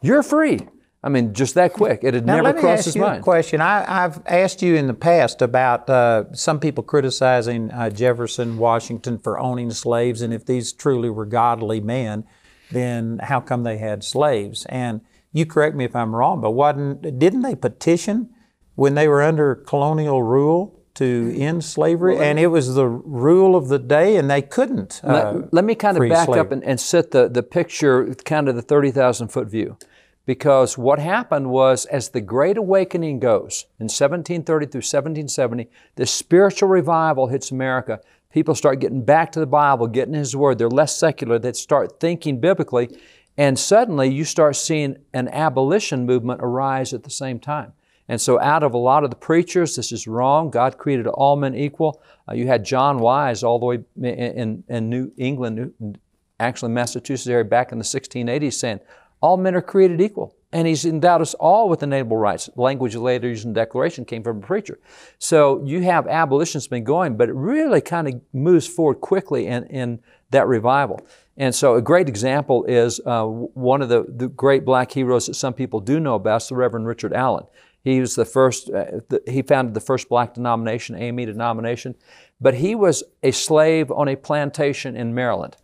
You're 0.01 0.23
free. 0.23 0.59
I 1.05 1.09
mean, 1.09 1.35
just 1.35 1.53
that 1.53 1.73
quick. 1.73 1.99
It 2.03 2.15
had 2.15 2.25
Now, 2.25 2.37
never 2.37 2.45
let 2.45 2.55
me 2.55 2.61
crossed 2.61 2.79
ask 2.79 2.85
his 2.85 2.95
you 2.95 3.01
mind. 3.01 3.19
a 3.19 3.23
question. 3.23 3.61
I, 3.61 4.05
I've 4.05 4.19
asked 4.25 4.63
you 4.63 4.73
in 4.75 4.87
the 4.87 4.93
past 4.95 5.39
about 5.43 5.87
uh, 5.87 6.33
some 6.33 6.59
people 6.59 6.83
criticizing 6.83 7.69
uh, 7.69 7.91
Jefferson, 7.91 8.57
Washington 8.57 9.19
for 9.19 9.37
owning 9.39 9.69
slaves, 9.69 10.23
and 10.23 10.33
if 10.33 10.45
these 10.47 10.73
truly 10.73 11.11
were 11.11 11.27
godly 11.27 11.79
men, 11.79 12.25
then 12.71 13.19
how 13.21 13.39
come 13.39 13.61
they 13.61 13.77
had 13.77 14.03
slaves? 14.03 14.65
And 14.67 15.01
you 15.31 15.45
correct 15.45 15.75
me 15.75 15.85
if 15.85 15.95
I'm 15.95 16.15
wrong, 16.15 16.41
but 16.41 16.51
wasn't 16.51 17.19
didn't 17.19 17.43
they 17.43 17.55
petition 17.55 18.31
when 18.73 18.95
they 18.95 19.07
were 19.07 19.21
under 19.21 19.53
colonial 19.53 20.23
rule 20.23 20.81
to 20.95 21.35
end 21.37 21.63
slavery? 21.63 22.17
and 22.17 22.39
it 22.39 22.47
was 22.47 22.73
the 22.73 22.87
rule 22.87 23.55
of 23.55 23.67
the 23.67 23.77
day, 23.77 24.15
and 24.15 24.27
they 24.27 24.41
couldn't. 24.41 25.01
Uh, 25.03 25.33
let, 25.33 25.53
let 25.53 25.65
me 25.65 25.75
kind 25.75 25.97
of 25.97 26.09
back 26.09 26.25
slavery. 26.25 26.39
up 26.39 26.51
and, 26.51 26.63
and 26.63 26.79
set 26.79 27.11
the, 27.11 27.27
the 27.29 27.43
picture, 27.43 28.15
kind 28.25 28.49
of 28.49 28.55
the 28.55 28.63
30,000 28.63 29.27
foot 29.27 29.47
view. 29.47 29.77
Because 30.25 30.77
what 30.77 30.97
happened 30.99 31.51
was, 31.51 31.85
as 31.85 32.09
the 32.09 32.21
Great 32.21 32.57
Awakening 32.57 33.19
goes 33.19 33.65
in 33.79 33.85
1730 33.85 34.65
through 34.65 34.79
1770, 34.79 35.69
the 35.95 36.05
spiritual 36.05 36.69
revival 36.69 37.27
hits 37.27 37.51
America. 37.51 37.99
People 38.31 38.55
start 38.55 38.79
getting 38.79 39.05
back 39.05 39.31
to 39.33 39.39
the 39.39 39.45
Bible, 39.45 39.87
getting 39.87 40.15
His 40.15 40.35
Word. 40.35 40.57
They're 40.57 40.67
less 40.67 40.97
secular. 40.97 41.37
They 41.37 41.53
start 41.53 41.99
thinking 41.99 42.39
biblically. 42.39 42.97
And 43.37 43.59
suddenly 43.59 44.09
you 44.09 44.23
start 44.25 44.55
seeing 44.55 44.97
an 45.13 45.27
abolition 45.27 46.05
movement 46.05 46.41
arise 46.41 46.93
at 46.93 47.03
the 47.03 47.09
same 47.09 47.39
time. 47.39 47.73
And 48.07 48.21
so, 48.21 48.39
out 48.39 48.61
of 48.61 48.73
a 48.73 48.77
lot 48.77 49.03
of 49.03 49.09
the 49.09 49.15
preachers, 49.15 49.75
this 49.75 49.91
is 49.91 50.07
wrong. 50.07 50.51
God 50.51 50.77
created 50.77 51.07
all 51.07 51.35
men 51.35 51.55
equal. 51.55 52.03
Uh, 52.29 52.33
you 52.35 52.45
had 52.45 52.63
John 52.63 52.99
Wise 52.99 53.43
all 53.43 53.57
the 53.57 53.65
way 53.65 53.79
in, 53.99 54.63
in, 54.67 54.89
New 54.89 55.11
England, 55.17 55.99
actually 56.39 56.71
Massachusetts 56.71 57.27
area, 57.27 57.43
back 57.43 57.71
in 57.71 57.79
the 57.79 57.83
1680s, 57.83 58.53
saying 58.53 58.79
all 59.25 59.37
men 59.37 59.55
are 59.55 59.61
created 59.61 59.99
equal. 60.01 60.35
And 60.51 60.67
he's 60.67 60.85
endowed 60.85 61.19
us 61.19 61.33
all 61.33 61.67
with 61.67 61.81
inalienable 61.81 62.15
rights. 62.15 62.47
Language 62.55 62.95
later 62.95 63.27
used 63.27 63.43
in 63.43 63.53
the 63.53 63.59
Declaration 63.59 64.05
came 64.05 64.23
from 64.23 64.37
a 64.37 64.41
preacher. 64.41 64.77
So 65.17 65.63
you 65.65 65.81
have 65.81 66.07
abolition's 66.07 66.67
been 66.67 66.83
going, 66.83 67.17
but 67.17 67.29
it 67.29 67.33
really 67.33 67.81
kind 67.81 68.07
of 68.07 68.21
moves 68.31 68.67
forward 68.67 69.01
quickly 69.01 69.47
in, 69.47 69.65
in 69.65 69.99
that 70.29 70.47
revival. 70.47 71.01
And 71.37 71.53
so 71.55 71.73
a 71.73 71.81
great 71.81 72.07
example 72.07 72.65
is 72.65 73.01
uh, 73.05 73.25
one 73.25 73.81
of 73.81 73.89
the, 73.89 74.05
the 74.07 74.29
great 74.29 74.63
black 74.63 74.91
heroes 74.91 75.25
that 75.25 75.33
some 75.33 75.53
people 75.53 75.79
do 75.79 75.99
know 75.99 76.15
about 76.15 76.43
is 76.43 76.49
the 76.49 76.55
Reverend 76.55 76.85
Richard 76.85 77.11
Allen. 77.11 77.45
He 77.83 77.99
was 77.99 78.15
the 78.15 78.25
first, 78.25 78.69
uh, 78.69 79.01
the, 79.09 79.23
he 79.27 79.41
founded 79.41 79.73
the 79.73 79.81
first 79.81 80.07
black 80.07 80.35
denomination, 80.35 80.95
AME 80.95 81.25
denomination, 81.25 81.95
but 82.39 82.53
he 82.53 82.75
was 82.75 83.03
a 83.23 83.31
slave 83.31 83.91
on 83.91 84.07
a 84.07 84.15
plantation 84.15 84.95
in 84.95 85.15
Maryland. 85.15 85.57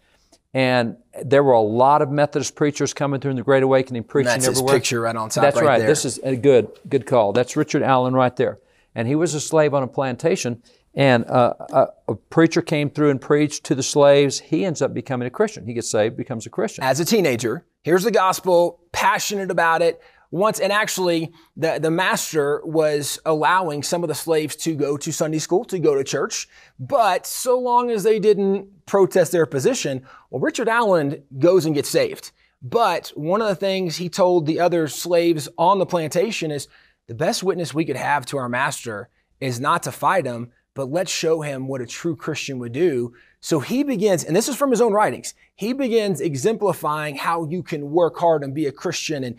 And 0.54 0.98
there 1.24 1.44
were 1.44 1.54
a 1.54 1.62
lot 1.62 2.02
of 2.02 2.10
Methodist 2.12 2.56
preachers 2.56 2.94
coming 2.94 3.22
through 3.22 3.32
in 3.32 3.38
the 3.38 3.44
Great 3.44 3.64
Awakening, 3.64 4.04
preaching 4.04 4.28
That's 4.28 4.46
his 4.46 4.58
everywhere. 4.58 4.76
picture 4.76 5.02
right 5.02 5.16
on 5.16 5.30
top 5.30 5.44
That's 5.44 5.56
right 5.56 5.66
right. 5.66 5.80
This 5.80 6.04
is 6.04 6.20
a 6.24 6.36
good, 6.36 6.68
good 6.90 7.06
call. 7.06 7.32
That's 7.32 7.56
Richard 7.56 7.84
Allen 7.84 8.14
right 8.14 8.36
there. 8.36 8.60
And 8.94 9.08
he 9.08 9.16
was 9.16 9.34
a 9.34 9.40
slave 9.40 9.74
on 9.74 9.84
a 9.84 9.88
plantation. 9.88 10.62
And 10.94 11.26
uh, 11.28 11.54
a, 11.72 11.88
a 12.10 12.16
preacher 12.16 12.62
came 12.62 12.90
through 12.90 13.12
and 13.12 13.22
preached 13.22 13.64
to 13.66 13.76
the 13.76 13.84
slaves. 13.84 14.40
He 14.40 14.66
ends 14.66 14.82
up 14.82 14.94
becoming 14.94 15.26
a 15.26 15.32
Christian. 15.32 15.66
He 15.66 15.74
gets 15.74 15.90
saved, 15.90 16.18
becomes 16.18 16.46
a 16.46 16.50
Christian. 16.50 16.84
as 16.84 17.00
a 17.00 17.06
teenager. 17.06 17.66
Here's 17.84 18.04
the 18.04 18.12
gospel, 18.12 18.82
passionate 18.92 19.50
about 19.52 19.82
it. 19.82 20.02
Once, 20.32 20.62
and 20.62 20.72
actually, 20.72 21.32
the, 21.58 21.78
the 21.82 21.92
master 21.92 22.62
was 22.64 23.20
allowing 23.26 23.84
some 23.84 24.02
of 24.02 24.08
the 24.08 24.16
slaves 24.16 24.56
to 24.56 24.74
go 24.74 24.96
to 24.96 25.12
Sunday 25.12 25.40
school, 25.40 25.66
to 25.66 25.78
go 25.78 25.94
to 25.94 26.04
church, 26.04 26.48
but 26.80 27.28
so 27.28 27.60
long 27.60 27.92
as 27.92 28.04
they 28.04 28.18
didn't 28.18 28.86
protest 28.86 29.34
their 29.34 29.46
position, 29.46 30.02
well, 30.30 30.42
Richard 30.42 30.70
Allen 30.70 31.22
goes 31.38 31.66
and 31.66 31.76
gets 31.76 31.90
saved. 31.90 32.32
But 32.62 33.12
one 33.16 33.42
of 33.42 33.48
the 33.48 33.56
things 33.56 33.98
he 33.98 34.08
told 34.08 34.46
the 34.46 34.60
other 34.60 34.88
slaves 34.88 35.50
on 35.58 35.80
the 35.80 35.86
plantation 35.86 36.50
is 36.50 36.68
the 37.08 37.16
best 37.16 37.44
witness 37.44 37.74
we 37.74 37.86
could 37.86 37.98
have 37.98 38.26
to 38.28 38.38
our 38.38 38.50
master 38.50 39.10
is 39.42 39.60
not 39.60 39.84
to 39.84 39.92
fight 39.92 40.26
him, 40.26 40.52
but 40.74 40.90
let's 40.90 41.12
show 41.12 41.42
him 41.42 41.68
what 41.68 41.82
a 41.82 41.86
true 41.86 42.16
Christian 42.16 42.60
would 42.60 42.72
do. 42.72 43.14
So 43.42 43.60
he 43.60 43.84
begins, 43.84 44.24
and 44.24 44.36
this 44.36 44.48
is 44.48 44.56
from 44.56 44.70
his 44.70 44.82
own 44.82 44.94
writings, 44.94 45.34
he 45.56 45.74
begins 45.74 46.22
exemplifying 46.22 47.16
how 47.16 47.46
you 47.46 47.64
can 47.64 47.92
work 47.92 48.18
hard 48.18 48.44
and 48.44 48.54
be 48.54 48.68
a 48.68 48.72
Christian. 48.72 49.24
And 49.24 49.38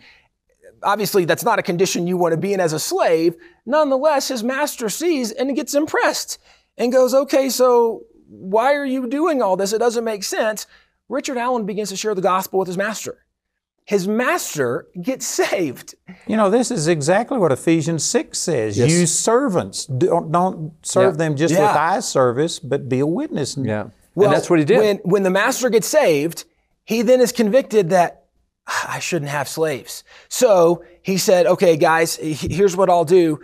obviously, 0.83 1.25
that's 1.25 1.43
not 1.43 1.59
a 1.59 1.63
condition 1.63 2.07
you 2.07 2.17
want 2.17 2.33
to 2.33 2.37
be 2.37 2.53
in 2.53 2.59
as 2.59 2.73
a 2.73 2.79
slave. 2.79 3.35
Nonetheless, 3.65 4.27
his 4.27 4.43
master 4.43 4.89
sees 4.89 5.31
and 5.31 5.55
gets 5.55 5.73
impressed 5.73 6.37
and 6.77 6.91
goes, 6.91 7.13
okay, 7.13 7.49
so 7.49 8.03
why 8.27 8.73
are 8.75 8.85
you 8.85 9.07
doing 9.07 9.41
all 9.41 9.55
this? 9.55 9.73
It 9.73 9.79
doesn't 9.79 10.03
make 10.03 10.23
sense. 10.23 10.65
Richard 11.09 11.37
Allen 11.37 11.65
begins 11.65 11.89
to 11.89 11.95
share 11.95 12.15
the 12.15 12.21
gospel 12.21 12.59
with 12.59 12.67
his 12.67 12.77
master. 12.77 13.19
His 13.85 14.07
master 14.07 14.87
gets 15.01 15.25
saved. 15.25 15.95
You 16.25 16.37
know, 16.37 16.49
this 16.49 16.71
is 16.71 16.87
exactly 16.87 17.37
what 17.37 17.51
Ephesians 17.51 18.03
6 18.05 18.37
says. 18.39 18.77
Yes. 18.77 18.89
You 18.89 19.05
servants, 19.05 19.85
don't, 19.85 20.31
don't 20.31 20.73
serve 20.85 21.15
Yeah. 21.15 21.17
them 21.17 21.35
just 21.35 21.53
Yeah. 21.53 21.67
with 21.67 21.75
eye 21.77 21.99
service, 21.99 22.59
but 22.59 22.87
be 22.87 22.99
a 22.99 23.05
witness. 23.05 23.57
Yeah. 23.57 23.87
and 24.15 24.31
that's 24.31 24.49
what 24.49 24.59
he 24.59 24.65
did. 24.65 24.77
When, 24.77 24.97
when 25.03 25.23
the 25.23 25.29
master 25.29 25.69
gets 25.69 25.87
saved, 25.87 26.45
he 26.85 27.01
then 27.01 27.19
is 27.19 27.31
convicted 27.31 27.89
that 27.89 28.19
"Ah, 28.21 28.22
I 28.67 28.99
shouldn't 28.99 29.31
have 29.31 29.47
slaves. 29.47 30.03
So 30.29 30.83
he 31.01 31.17
said, 31.17 31.45
okay, 31.45 31.75
guys, 31.77 32.15
here's 32.15 32.77
what 32.77 32.89
I'll 32.89 33.05
do. 33.05 33.41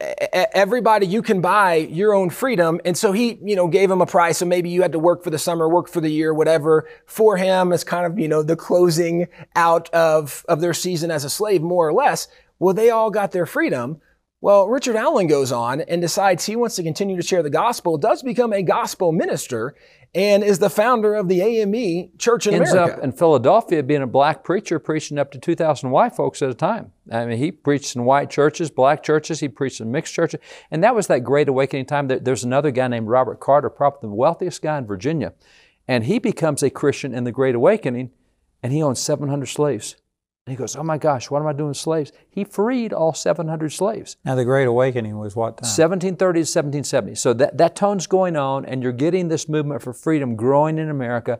Everybody, 0.00 1.06
you 1.06 1.22
can 1.22 1.40
buy 1.40 1.74
your 1.74 2.12
own 2.12 2.30
freedom. 2.30 2.80
And 2.84 2.96
so 2.96 3.12
he, 3.12 3.38
you 3.42 3.54
know, 3.54 3.68
gave 3.68 3.90
him 3.90 4.00
a 4.00 4.06
price. 4.06 4.38
So 4.38 4.46
maybe 4.46 4.68
you 4.68 4.82
had 4.82 4.92
to 4.92 4.98
work 4.98 5.22
for 5.22 5.30
the 5.30 5.38
summer, 5.38 5.68
work 5.68 5.88
for 5.88 6.00
the 6.00 6.08
year, 6.08 6.34
whatever, 6.34 6.88
for 7.06 7.36
him 7.36 7.72
as 7.72 7.84
kind 7.84 8.06
of, 8.06 8.18
you 8.18 8.26
know, 8.26 8.42
the 8.42 8.56
closing 8.56 9.28
out 9.54 9.88
of, 9.90 10.44
of 10.48 10.60
their 10.60 10.74
season 10.74 11.10
as 11.10 11.24
a 11.24 11.30
slave, 11.30 11.62
more 11.62 11.86
or 11.86 11.92
less. 11.92 12.26
Well, 12.58 12.74
they 12.74 12.90
all 12.90 13.10
got 13.10 13.30
their 13.32 13.46
freedom. 13.46 14.00
Well, 14.42 14.66
Richard 14.66 14.96
Allen 14.96 15.28
goes 15.28 15.52
on 15.52 15.82
and 15.82 16.02
decides 16.02 16.46
he 16.46 16.56
wants 16.56 16.74
to 16.74 16.82
continue 16.82 17.14
to 17.14 17.22
share 17.22 17.44
the 17.44 17.48
gospel, 17.48 17.96
does 17.96 18.24
become 18.24 18.52
a 18.52 18.60
gospel 18.60 19.12
minister, 19.12 19.76
and 20.16 20.42
is 20.42 20.58
the 20.58 20.68
founder 20.68 21.14
of 21.14 21.28
the 21.28 21.40
AME 21.40 22.10
Church 22.18 22.48
in 22.48 22.54
ends 22.54 22.72
America. 22.72 22.96
up 22.96 23.04
in 23.04 23.12
Philadelphia 23.12 23.84
being 23.84 24.02
a 24.02 24.06
black 24.08 24.42
preacher 24.42 24.80
preaching 24.80 25.16
up 25.16 25.30
to 25.30 25.38
2,000 25.38 25.92
white 25.92 26.16
folks 26.16 26.42
at 26.42 26.50
a 26.50 26.54
time. 26.54 26.90
I 27.08 27.24
mean, 27.24 27.38
he 27.38 27.52
preached 27.52 27.94
in 27.94 28.04
white 28.04 28.30
churches, 28.30 28.68
black 28.68 29.04
churches, 29.04 29.38
he 29.38 29.48
preached 29.48 29.80
in 29.80 29.92
mixed 29.92 30.12
churches. 30.12 30.40
And 30.72 30.82
that 30.82 30.96
was 30.96 31.06
that 31.06 31.20
great 31.20 31.48
awakening 31.48 31.86
time. 31.86 32.08
There's 32.08 32.42
another 32.42 32.72
guy 32.72 32.88
named 32.88 33.06
Robert 33.06 33.38
Carter, 33.38 33.70
probably 33.70 34.08
the 34.08 34.16
wealthiest 34.16 34.60
guy 34.60 34.76
in 34.76 34.86
Virginia. 34.86 35.34
And 35.86 36.02
he 36.02 36.18
becomes 36.18 36.64
a 36.64 36.70
Christian 36.70 37.14
in 37.14 37.22
the 37.22 37.30
Great 37.30 37.54
Awakening, 37.54 38.10
and 38.60 38.72
he 38.72 38.82
owns 38.82 38.98
700 38.98 39.46
slaves. 39.46 39.94
And 40.46 40.52
he 40.52 40.56
goes, 40.56 40.74
Oh 40.74 40.82
my 40.82 40.98
gosh, 40.98 41.30
what 41.30 41.40
am 41.40 41.46
I 41.46 41.52
doing 41.52 41.68
with 41.68 41.76
slaves? 41.76 42.10
He 42.28 42.42
freed 42.42 42.92
all 42.92 43.14
700 43.14 43.70
slaves. 43.70 44.16
Now, 44.24 44.34
the 44.34 44.44
Great 44.44 44.66
Awakening 44.66 45.16
was 45.18 45.36
what 45.36 45.58
time? 45.58 45.68
1730 45.68 46.38
to 46.38 46.40
1770. 46.40 47.14
So 47.14 47.32
that, 47.34 47.58
that 47.58 47.76
tone's 47.76 48.08
going 48.08 48.36
on, 48.36 48.64
and 48.64 48.82
you're 48.82 48.90
getting 48.90 49.28
this 49.28 49.48
movement 49.48 49.82
for 49.82 49.92
freedom 49.92 50.34
growing 50.34 50.78
in 50.78 50.90
America. 50.90 51.38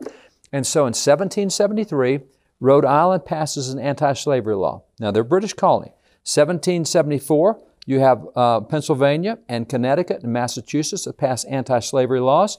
And 0.53 0.65
so 0.65 0.81
in 0.81 0.93
1773, 0.93 2.21
Rhode 2.61 2.85
Island 2.85 3.25
passes 3.25 3.73
an 3.73 3.79
anti 3.79 4.13
slavery 4.13 4.55
law. 4.55 4.83
Now, 4.99 5.11
they're 5.11 5.23
a 5.23 5.25
British 5.25 5.53
colony. 5.53 5.91
1774, 6.23 7.61
you 7.85 7.99
have 7.99 8.25
uh, 8.37 8.61
Pennsylvania 8.61 9.37
and 9.49 9.67
Connecticut 9.67 10.23
and 10.23 10.31
Massachusetts 10.31 11.03
that 11.03 11.17
pass 11.17 11.43
anti 11.43 11.79
slavery 11.79 12.21
laws. 12.21 12.57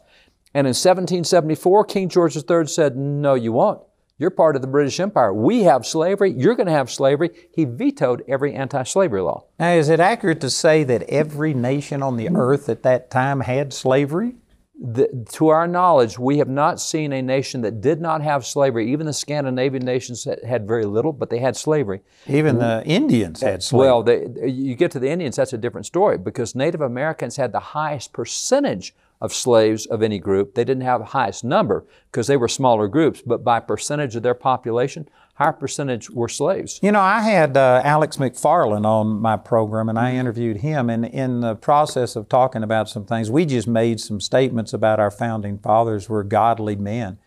And 0.52 0.66
in 0.66 0.74
1774, 0.74 1.84
King 1.86 2.10
George 2.10 2.36
III 2.36 2.66
said, 2.66 2.96
No, 2.96 3.32
you 3.32 3.52
won't. 3.52 3.80
You're 4.16 4.30
part 4.30 4.54
of 4.54 4.62
the 4.62 4.68
British 4.68 5.00
Empire. 5.00 5.34
We 5.34 5.64
have 5.64 5.84
slavery. 5.84 6.32
You're 6.32 6.54
going 6.54 6.68
to 6.68 6.72
have 6.72 6.90
slavery. 6.90 7.30
He 7.52 7.64
vetoed 7.64 8.22
every 8.28 8.54
anti 8.54 8.84
slavery 8.84 9.20
law. 9.20 9.44
Now, 9.58 9.72
is 9.72 9.88
it 9.88 9.98
accurate 9.98 10.40
to 10.42 10.50
say 10.50 10.84
that 10.84 11.02
every 11.04 11.52
nation 11.52 12.02
on 12.02 12.16
the 12.16 12.28
earth 12.28 12.68
at 12.68 12.84
that 12.84 13.10
time 13.10 13.40
had 13.40 13.72
slavery? 13.72 14.36
the, 14.76 15.26
to 15.32 15.48
our 15.48 15.66
knowledge, 15.66 16.18
we 16.18 16.38
have 16.38 16.48
not 16.48 16.80
seen 16.80 17.12
a 17.12 17.22
nation 17.22 17.60
that 17.60 17.80
did 17.80 18.00
not 18.00 18.22
have 18.22 18.44
slavery. 18.44 18.90
Even 18.92 19.06
the 19.06 19.12
Scandinavian 19.12 19.84
nations 19.84 20.24
had, 20.24 20.66
very 20.66 20.84
little, 20.84 21.12
but 21.12 21.30
they 21.30 21.38
had 21.38 21.56
slavery. 21.56 22.00
Even 22.26 22.58
the 22.58 22.82
Indians 22.84 23.40
had 23.40 23.62
slavery. 23.62 23.86
Well, 23.86 24.02
they, 24.02 24.48
you 24.48 24.74
get 24.74 24.90
to 24.92 24.98
the 24.98 25.08
Indians, 25.08 25.36
that's 25.36 25.52
a 25.52 25.58
different 25.58 25.86
story 25.86 26.18
because 26.18 26.54
Native 26.54 26.80
Americans 26.80 27.36
had 27.36 27.52
the 27.52 27.60
highest 27.60 28.12
percentage 28.12 28.94
of 29.20 29.32
slaves 29.32 29.86
of 29.86 30.02
any 30.02 30.18
group. 30.18 30.54
They 30.54 30.64
didn't 30.64 30.82
have 30.82 31.00
the 31.00 31.06
highest 31.06 31.44
number 31.44 31.84
because 32.10 32.26
they 32.26 32.36
were 32.36 32.48
smaller 32.48 32.88
groups, 32.88 33.22
but 33.24 33.42
by 33.44 33.60
percentage 33.60 34.16
of 34.16 34.22
their 34.22 34.34
population, 34.34 35.08
higher 35.34 35.52
percentage 35.52 36.10
were 36.10 36.28
slaves. 36.28 36.78
You 36.82 36.92
know, 36.92 37.00
I 37.00 37.20
had 37.20 37.56
uh, 37.56 37.80
Alex 37.84 38.16
McFarland 38.16 38.84
on 38.84 39.20
my 39.20 39.36
program, 39.36 39.88
and 39.88 39.98
I 39.98 40.14
interviewed 40.14 40.58
him. 40.58 40.88
And 40.90 41.04
in 41.04 41.40
the 41.40 41.54
process 41.56 42.16
of 42.16 42.28
talking 42.28 42.62
about 42.62 42.88
some 42.88 43.04
things, 43.04 43.30
we 43.30 43.44
just 43.44 43.68
made 43.68 44.00
some 44.00 44.20
statements 44.20 44.72
about 44.72 45.00
our 45.00 45.10
founding 45.10 45.58
fathers 45.58 46.08
were 46.08 46.24
godly 46.24 46.76
men. 46.76 47.18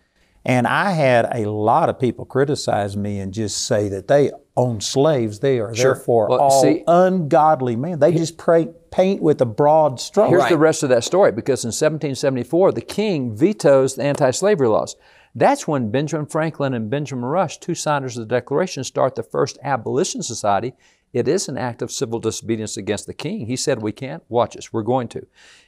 And 0.47 0.65
I 0.65 0.91
had 0.91 1.27
a 1.35 1.49
lot 1.51 1.89
of 1.89 1.99
people 1.99 2.23
criticize 2.23 2.95
me 2.95 3.19
and 3.19 3.33
just 3.33 3.67
say 3.67 3.89
that 3.89 4.07
they 4.07 4.31
own 4.55 4.79
slaves. 4.79 5.39
They 5.39 5.59
are 5.59 5.73
therefore 5.75 6.29
Well, 6.29 6.39
all 6.39 6.61
see- 6.61 6.85
ungodly 6.87 7.75
men. 7.75 7.99
They 7.99 8.13
just 8.13 8.37
pray, 8.37 8.69
paint 8.89 9.21
with 9.21 9.41
a 9.41 9.45
broad 9.45 9.99
stroke. 9.99 10.29
Here's 10.29 10.47
the 10.47 10.57
rest 10.57 10.83
of 10.83 10.89
that 10.89 11.03
story 11.03 11.33
because 11.33 11.65
in 11.65 11.69
1774, 11.69 12.71
the 12.71 12.81
king 12.81 13.35
vetoes 13.35 13.95
the 13.95 14.03
anti 14.03 14.31
slavery 14.31 14.69
laws. 14.69 14.95
That's 15.35 15.67
when 15.67 15.91
Benjamin 15.91 16.25
Franklin 16.25 16.73
and 16.73 16.89
Benjamin 16.89 17.25
Rush, 17.25 17.59
two 17.59 17.75
signers 17.75 18.17
of 18.17 18.27
the 18.27 18.33
Declaration, 18.33 18.85
start 18.85 19.15
the 19.15 19.23
first 19.23 19.59
abolition 19.61 20.23
society. 20.23 20.73
It 21.13 21.27
is 21.27 21.47
an 21.47 21.57
act 21.57 21.81
of 21.81 21.91
civil 21.91 22.19
disobedience 22.19 22.77
against 22.77 23.07
the 23.07 23.13
king. 23.13 23.47
He 23.47 23.55
said, 23.55 23.81
We 23.81 23.91
can't. 23.91 24.23
Watch 24.29 24.57
us. 24.57 24.73
We're 24.73 24.83
going 24.83 25.07
to. 25.09 25.25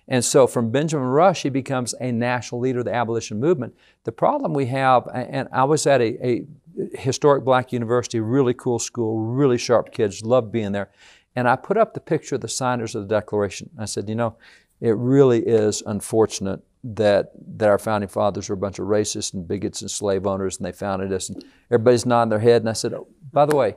And 0.08 0.24
so 0.26 0.48
from 0.48 0.72
Benjamin 0.72 1.08
Rush, 1.08 1.44
he 1.44 1.50
becomes 1.50 1.94
a 2.00 2.12
national 2.12 2.62
leader 2.62 2.80
of 2.80 2.86
the 2.86 2.94
abolition 2.94 3.40
movement. 3.40 3.76
The 4.04 4.12
problem 4.12 4.54
we 4.54 4.66
have, 4.68 5.08
and 5.14 5.48
I 5.52 5.64
was 5.64 5.88
at 5.88 6.02
a, 6.02 6.28
a 6.28 6.46
historic 6.94 7.44
black 7.44 7.72
university, 7.72 8.20
really 8.20 8.54
cool 8.54 8.80
school, 8.80 9.20
really 9.20 9.58
sharp 9.58 9.92
kids, 9.92 10.24
loved 10.24 10.52
being 10.52 10.72
there. 10.72 10.90
And 11.36 11.48
I 11.48 11.56
put 11.56 11.78
up 11.78 11.94
the 11.94 12.00
picture 12.00 12.36
of 12.36 12.42
the 12.42 12.48
signers 12.48 12.96
of 12.96 13.08
the 13.08 13.16
Declaration. 13.16 13.70
I 13.78 13.86
said, 13.86 14.10
you 14.10 14.16
know, 14.16 14.36
it 14.82 14.96
really 14.96 15.40
is 15.40 15.84
unfortunate 15.86 16.62
that 16.84 17.32
that 17.58 17.70
our 17.70 17.78
founding 17.78 18.08
fathers 18.08 18.48
were 18.48 18.54
a 18.54 18.58
bunch 18.58 18.80
of 18.80 18.88
racists 18.88 19.34
and 19.34 19.48
bigots 19.48 19.82
and 19.82 19.92
slave 19.92 20.26
owners, 20.26 20.58
and 20.58 20.66
they 20.66 20.72
founded 20.72 21.12
us. 21.12 21.30
And 21.30 21.44
everybody's 21.70 22.06
nodding 22.06 22.30
their 22.30 22.40
head. 22.40 22.62
And 22.62 22.70
I 22.70 22.74
said, 22.74 22.94
oh, 22.94 23.08
by 23.32 23.46
the 23.46 23.56
way, 23.56 23.76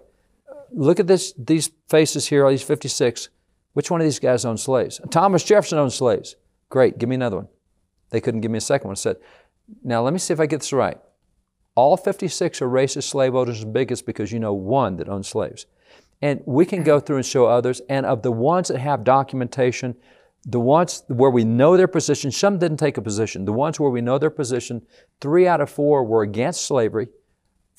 look 0.72 1.00
at 1.00 1.06
this 1.06 1.32
these 1.36 1.70
faces 1.88 2.26
here, 2.26 2.44
all 2.44 2.50
these 2.50 2.62
56. 2.62 3.28
Which 3.74 3.90
one 3.90 4.00
of 4.00 4.04
these 4.04 4.18
guys 4.18 4.44
owned 4.44 4.60
slaves? 4.60 5.00
Thomas 5.10 5.44
Jefferson 5.44 5.78
owned 5.78 5.92
slaves. 5.94 6.36
Great, 6.68 6.98
give 6.98 7.08
me 7.08 7.14
another 7.14 7.36
one. 7.36 7.48
They 8.10 8.20
couldn't 8.20 8.42
give 8.42 8.50
me 8.50 8.58
a 8.58 8.62
second 8.62 8.88
one. 8.88 8.94
I 8.94 8.96
said, 8.96 9.16
now 9.82 10.02
let 10.02 10.12
me 10.12 10.18
see 10.18 10.34
if 10.34 10.40
I 10.40 10.46
get 10.46 10.60
this 10.60 10.72
right. 10.72 10.98
All 11.74 11.96
56 11.96 12.60
are 12.60 12.68
racist 12.68 13.04
slave 13.04 13.34
owners 13.34 13.62
and 13.62 13.72
bigots 13.72 14.02
because 14.02 14.30
you 14.30 14.38
know 14.38 14.52
one 14.52 14.96
that 14.98 15.08
owns 15.08 15.28
slaves. 15.28 15.66
And 16.20 16.42
we 16.44 16.66
can 16.66 16.82
go 16.82 17.00
through 17.00 17.16
and 17.16 17.26
show 17.26 17.46
others. 17.46 17.80
And 17.88 18.04
of 18.04 18.22
the 18.22 18.30
ones 18.30 18.68
that 18.68 18.78
have 18.78 19.04
documentation, 19.04 19.96
the 20.44 20.60
ones 20.60 21.02
where 21.08 21.30
we 21.30 21.44
know 21.44 21.76
their 21.76 21.88
position, 21.88 22.30
some 22.30 22.58
didn't 22.58 22.76
take 22.76 22.98
a 22.98 23.02
position. 23.02 23.44
The 23.46 23.52
ones 23.52 23.80
where 23.80 23.90
we 23.90 24.02
know 24.02 24.18
their 24.18 24.30
position, 24.30 24.82
three 25.20 25.48
out 25.48 25.60
of 25.60 25.70
four 25.70 26.04
were 26.04 26.22
against 26.22 26.66
slavery, 26.66 27.08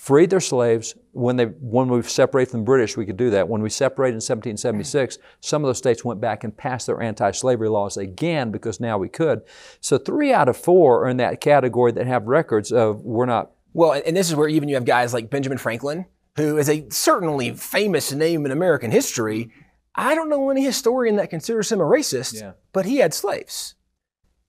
freed 0.03 0.29
their 0.29 0.41
slaves. 0.41 0.95
When 1.13 1.37
they 1.37 1.45
when 1.45 1.87
we 1.87 2.01
separated 2.01 2.51
from 2.51 2.59
the 2.61 2.65
British, 2.65 2.97
we 2.97 3.05
could 3.05 3.15
do 3.15 3.29
that. 3.29 3.47
When 3.47 3.61
we 3.61 3.69
separated 3.69 4.15
in 4.15 4.17
1776, 4.17 5.17
some 5.39 5.63
of 5.63 5.69
those 5.69 5.77
states 5.77 6.03
went 6.03 6.19
back 6.19 6.43
and 6.43 6.55
passed 6.55 6.87
their 6.87 7.01
anti-slavery 7.01 7.69
laws 7.69 7.95
again 7.95 8.51
because 8.51 8.81
now 8.81 8.97
we 8.97 9.07
could. 9.07 9.43
So 9.79 9.97
three 9.97 10.33
out 10.33 10.49
of 10.49 10.57
four 10.57 11.05
are 11.05 11.09
in 11.09 11.17
that 11.17 11.39
category 11.39 11.93
that 11.93 12.05
have 12.05 12.25
records 12.27 12.71
of 12.73 13.01
we're 13.01 13.25
not 13.25 13.51
Well, 13.73 13.93
and 14.05 14.17
this 14.17 14.29
is 14.29 14.35
where 14.35 14.49
even 14.49 14.67
you 14.67 14.75
have 14.75 14.83
guys 14.85 15.13
like 15.13 15.29
Benjamin 15.29 15.57
Franklin, 15.57 16.05
who 16.35 16.57
is 16.57 16.67
a 16.67 16.85
certainly 16.89 17.51
famous 17.53 18.11
name 18.11 18.45
in 18.45 18.51
American 18.51 18.91
history. 18.91 19.51
I 19.95 20.15
don't 20.15 20.27
know 20.29 20.49
any 20.49 20.63
historian 20.65 21.15
that 21.15 21.29
considers 21.29 21.71
him 21.71 21.79
a 21.79 21.83
racist, 21.85 22.41
Yeah. 22.41 22.53
but 22.73 22.85
he 22.85 22.97
had 22.97 23.13
slaves. 23.13 23.75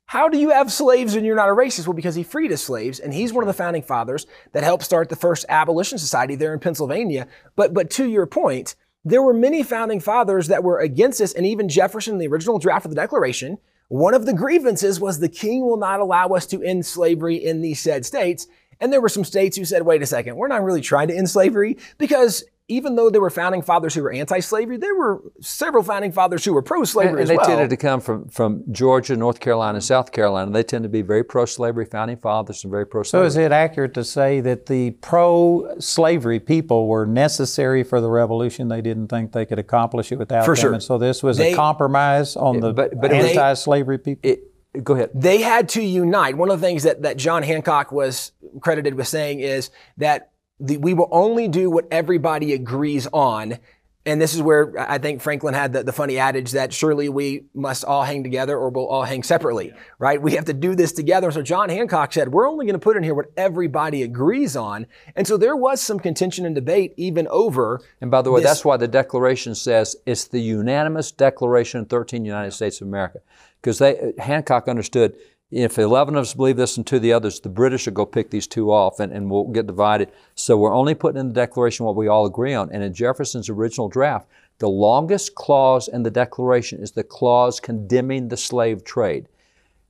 How 0.07 0.29
do 0.29 0.39
you 0.39 0.51
have 0.51 0.71
slaves 0.71 1.15
and 1.15 1.25
you're 1.25 1.35
not 1.35 1.49
a 1.49 1.53
racist? 1.53 1.87
Well, 1.87 1.95
because 1.95 2.15
he 2.15 2.23
freed 2.23 2.51
his 2.51 2.63
slaves, 2.63 3.01
and 3.01 3.13
he's 3.13 3.33
one 3.33 3.43
of 3.43 3.49
the 3.49 3.55
founding 3.55 3.83
fathers 3.83 4.27
that 4.53 4.63
helped 4.63 4.85
start 4.85 5.09
the 5.09 5.17
first 5.17 5.47
abolition 5.49 5.99
society 5.99 6.35
there 6.35 6.53
in 6.53 6.61
Pennsylvania. 6.61 7.27
But 7.57 7.73
but 7.73 7.91
to 7.93 8.09
your 8.09 8.27
point, 8.27 8.77
there 9.05 9.23
were 9.23 9.35
many 9.35 9.63
founding 9.63 10.01
fathers 10.01 10.49
that 10.49 10.63
were 10.63 10.79
against 10.79 11.19
this, 11.19 11.33
and 11.33 11.47
even 11.47 11.69
Jefferson, 11.69 12.15
in 12.15 12.19
the 12.19 12.29
original 12.29 12.59
draft 12.59 12.85
of 12.85 12.91
the 12.91 12.97
Declaration, 12.97 13.59
one 13.89 14.15
of 14.15 14.27
the 14.27 14.33
grievances 14.33 15.01
was 15.01 15.19
the 15.19 15.29
king 15.29 15.65
will 15.65 15.77
not 15.77 16.01
allow 16.01 16.29
us 16.29 16.47
to 16.47 16.63
end 16.63 16.87
slavery 16.87 17.37
in 17.37 17.61
these 17.61 17.81
said 17.81 18.07
states. 18.07 18.47
And 18.81 18.93
there 18.93 19.01
were 19.01 19.09
some 19.09 19.25
states 19.25 19.57
who 19.57 19.65
said, 19.65 19.83
wait 19.83 20.03
a 20.03 20.07
second, 20.07 20.37
we're 20.37 20.49
not 20.49 20.65
really 20.65 20.81
trying 20.81 21.09
to 21.09 21.17
end 21.17 21.31
slavery 21.31 21.79
because 21.97 22.45
even 22.69 22.97
though 22.97 23.11
there 23.11 23.21
were 23.21 23.29
founding 23.29 23.61
fathers 23.61 23.95
who 23.95 24.03
were 24.03 24.11
anti-slavery, 24.11 24.79
there 24.79 24.95
were 24.95 25.21
several 25.43 25.83
founding 25.85 26.11
fathers 26.13 26.45
who 26.47 26.55
were 26.55 26.63
pro-slavery 26.63 27.11
And, 27.11 27.19
and 27.21 27.23
as 27.25 27.29
they 27.29 27.37
well. 27.37 27.47
tended 27.47 27.69
to 27.71 27.77
come 27.77 28.01
from, 28.01 28.27
from 28.29 28.63
Georgia, 28.73 29.15
North 29.17 29.39
Carolina, 29.39 29.77
and 29.77 29.85
South 29.85 30.13
Carolina. 30.13 30.51
They 30.51 30.63
tend 30.63 30.83
to 30.85 30.89
be 30.89 31.03
very 31.03 31.25
pro-slavery 31.25 31.85
founding 31.85 32.17
fathers 32.17 32.65
and 32.65 32.71
very 32.71 32.87
pro-slavery. 32.87 33.27
is 33.27 33.37
it 33.37 33.53
accurate 33.53 33.93
to 33.95 34.05
say 34.05 34.41
that 34.41 34.65
the 34.67 34.93
pro-slavery 34.93 36.41
people 36.41 36.87
were 36.89 37.05
necessary 37.07 37.83
for 37.83 38.01
the 38.01 38.09
revolution? 38.09 38.69
They 38.69 38.81
didn't 38.81 39.09
think 39.09 39.33
they 39.33 39.45
could 39.45 39.59
accomplish 39.59 40.11
it 40.13 40.19
without 40.19 40.45
For 40.47 40.55
them, 40.55 40.61
sure. 40.63 40.73
and 40.73 40.83
so 40.83 40.97
this 40.99 41.23
was 41.23 41.37
They- 41.37 41.53
a 41.53 41.57
compromise 41.57 42.35
on 42.37 42.61
the 42.61 42.73
but- 42.73 42.99
but 43.01 43.13
anti-slavery 43.13 43.99
people. 43.99 44.31
It- 44.31 44.51
go 44.83 44.95
ahead. 44.95 45.11
they 45.15 45.43
had 45.43 45.69
to 45.71 45.83
unite. 45.83 46.37
One 46.37 46.51
of 46.51 46.61
the 46.61 46.67
things 46.67 46.83
that, 46.85 47.03
that 47.03 47.17
John 47.17 47.43
Hancock 47.43 47.93
was 47.93 48.33
credited 48.61 48.95
with 48.95 49.07
saying 49.07 49.41
is 49.41 49.71
that 49.99 50.31
the, 50.61 50.77
we 50.77 50.95
will 50.95 51.09
only 51.11 51.49
do 51.49 51.71
what 51.71 51.87
everybody 51.91 52.53
agrees 52.53 53.07
on. 53.13 53.59
And 54.07 54.21
this 54.21 54.35
is 54.35 54.43
where 54.43 54.75
I 54.79 54.99
think 54.99 55.23
Franklin 55.23 55.55
had 55.55 55.73
the, 55.73 55.83
the 55.83 55.93
funny 55.93 56.19
adage 56.19 56.51
that 56.51 56.75
surely 56.75 57.09
we 57.09 57.45
must 57.55 57.87
all 57.87 58.03
hang 58.03 58.23
together 58.23 58.55
or 58.55 58.69
we'll 58.69 58.87
all 58.87 59.05
hang 59.05 59.23
separately, 59.23 59.73
right? 59.99 60.21
We 60.21 60.33
have 60.33 60.45
to 60.45 60.53
do 60.53 60.75
this 60.75 60.93
together. 60.93 61.31
So 61.31 61.41
John 61.41 61.71
Hancock 61.71 62.13
said, 62.13 62.29
we're 62.31 62.47
only 62.47 62.67
going 62.67 62.75
to 62.75 62.79
put 62.79 62.99
in 62.99 63.03
here 63.03 63.15
what 63.15 63.33
everybody 63.39 64.03
agrees 64.03 64.57
on. 64.57 64.87
And 65.17 65.27
so 65.27 65.39
there 65.39 65.57
was 65.57 65.81
some 65.81 65.99
contention 65.99 66.45
and 66.45 66.55
debate 66.55 66.93
even 66.99 67.27
over. 67.29 67.81
And 68.03 68.11
by 68.11 68.21
the 68.21 68.31
way, 68.31 68.43
this- 68.43 68.51
that's 68.51 68.65
why 68.65 68.77
the 68.77 68.89
Declaration 68.89 69.55
says 69.55 69.97
it's 70.05 70.25
the 70.25 70.41
unanimous 70.41 71.11
declaration 71.11 71.81
of 71.81 71.89
13 71.89 72.27
United 72.27 72.51
States 72.51 72.83
of 72.83 72.89
America. 72.89 73.21
Because 73.63 73.79
they 73.79 74.13
Hancock 74.19 74.69
understood 74.69 75.17
if 75.51 75.79
11 75.79 76.17
of 76.17 76.23
us 76.23 76.35
believe 76.35 76.57
this 76.57 76.77
and 76.77 76.87
two 76.87 76.97
of 76.97 77.03
the 77.03 77.13
others, 77.13 77.41
the 77.41 77.49
British 77.49 77.87
will 77.87 77.93
go 77.93 78.07
pick 78.07 78.31
these 78.31 78.47
two 78.47 78.73
off 78.73 78.99
and, 78.99 79.13
and 79.13 79.31
we'll 79.31 79.45
get 79.45 79.67
divided. 79.67 80.11
So 80.35 80.57
we're 80.57 80.75
only 80.75 80.95
putting 80.95 81.21
in 81.21 81.29
the 81.29 81.35
Declaration 81.35 81.87
what 81.87 81.97
we 81.97 82.09
all 82.09 82.27
agree 82.27 82.55
on. 82.55 82.73
And 82.73 82.83
in 82.83 82.93
Jefferson's 82.93 83.49
original 83.49 83.89
draft, 83.89 84.29
the 84.59 84.69
longest 84.69 85.35
clause 85.35 85.89
in 85.89 86.03
the 86.03 86.11
Declaration 86.11 86.81
is 86.81 86.93
the 86.93 87.05
clause 87.05 87.61
condemning 87.61 88.29
the 88.29 88.37
slave 88.37 88.85
trade. 88.85 89.29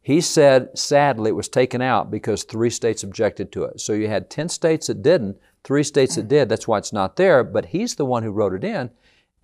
He 0.02 0.20
said, 0.20 0.76
sadly, 0.78 1.30
it 1.30 1.34
was 1.34 1.49
taken 1.49 1.80
out 1.80 2.11
because 2.11 2.44
three 2.44 2.68
states 2.68 3.02
objected 3.02 3.50
to 3.52 3.64
it. 3.64 3.80
So 3.80 3.94
you 3.94 4.08
had 4.08 4.28
10 4.28 4.50
states 4.50 4.88
that 4.88 5.02
didn't, 5.02 5.38
three 5.62 5.82
states 5.82 6.16
that 6.16 6.28
did. 6.28 6.50
That's 6.50 6.68
why 6.68 6.76
it's 6.76 6.92
not 6.92 7.16
there. 7.16 7.42
But 7.42 7.66
he's 7.66 7.94
the 7.94 8.04
one 8.04 8.23
who 8.23 8.30
wrote 8.30 8.52
it 8.52 8.64
in. 8.64 8.90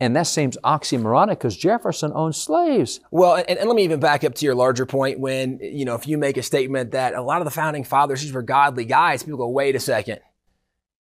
And 0.01 0.17
that 0.17 0.27
seems 0.27 0.57
oxymoronic 0.65 1.31
because 1.31 1.57
Jefferson 1.57 2.11
owned 2.15 2.35
slaves. 2.35 3.01
Well, 3.11 3.35
and, 3.35 3.59
and 3.59 3.69
let 3.69 3.77
me 3.77 3.85
even 3.85 4.01
back 4.01 4.25
up 4.25 4.35
to 4.37 4.47
your 4.47 4.55
larger 4.55 4.87
point 4.87 5.21
when, 5.21 5.59
you 5.61 5.85
know, 5.85 5.95
if 5.95 6.09
you 6.09 6.17
make 6.17 6.39
a 6.39 6.43
statement 6.43 6.93
that 6.93 7.15
a 7.15 7.21
lot 7.21 7.43
of 7.43 7.45
the 7.45 7.51
founding 7.51 7.85
fathers, 7.85 8.23
these 8.23 8.33
were 8.33 8.43
godly 8.43 8.87
guys, 8.87 9.23
people 9.23 9.39
go, 9.39 9.49
wait 9.49 9.77
a 9.77 9.81
second. 9.81 10.21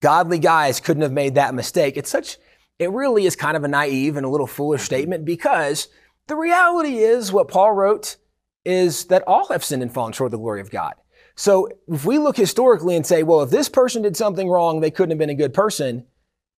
Godly 0.02 0.38
guys 0.38 0.80
couldn't 0.80 1.02
have 1.02 1.12
made 1.12 1.36
that 1.36 1.54
mistake. 1.54 1.96
It's 1.96 2.10
such, 2.10 2.36
it 2.78 2.90
really 2.90 3.24
is 3.24 3.36
kind 3.36 3.56
of 3.56 3.64
a 3.64 3.68
naive 3.68 4.18
and 4.18 4.26
a 4.26 4.30
little 4.30 4.46
foolish 4.46 4.82
statement 4.82 5.24
because 5.24 5.88
the 6.26 6.36
reality 6.36 6.98
is 6.98 7.32
what 7.32 7.48
Paul 7.48 7.72
wrote 7.72 8.16
is 8.66 9.06
that 9.06 9.24
all 9.26 9.48
have 9.48 9.64
sinned 9.64 9.82
and 9.82 9.92
fallen 9.92 10.12
short 10.12 10.28
of 10.28 10.32
the 10.32 10.38
glory 10.38 10.60
of 10.60 10.70
God. 10.70 10.94
So 11.36 11.68
if 11.88 12.04
we 12.04 12.18
look 12.18 12.36
historically 12.36 12.96
and 12.96 13.06
say, 13.06 13.22
well, 13.22 13.40
if 13.40 13.50
this 13.50 13.70
person 13.70 14.02
did 14.02 14.16
something 14.16 14.48
wrong, 14.48 14.80
they 14.80 14.90
couldn't 14.90 15.10
have 15.10 15.18
been 15.18 15.30
a 15.30 15.34
good 15.34 15.54
person. 15.54 16.04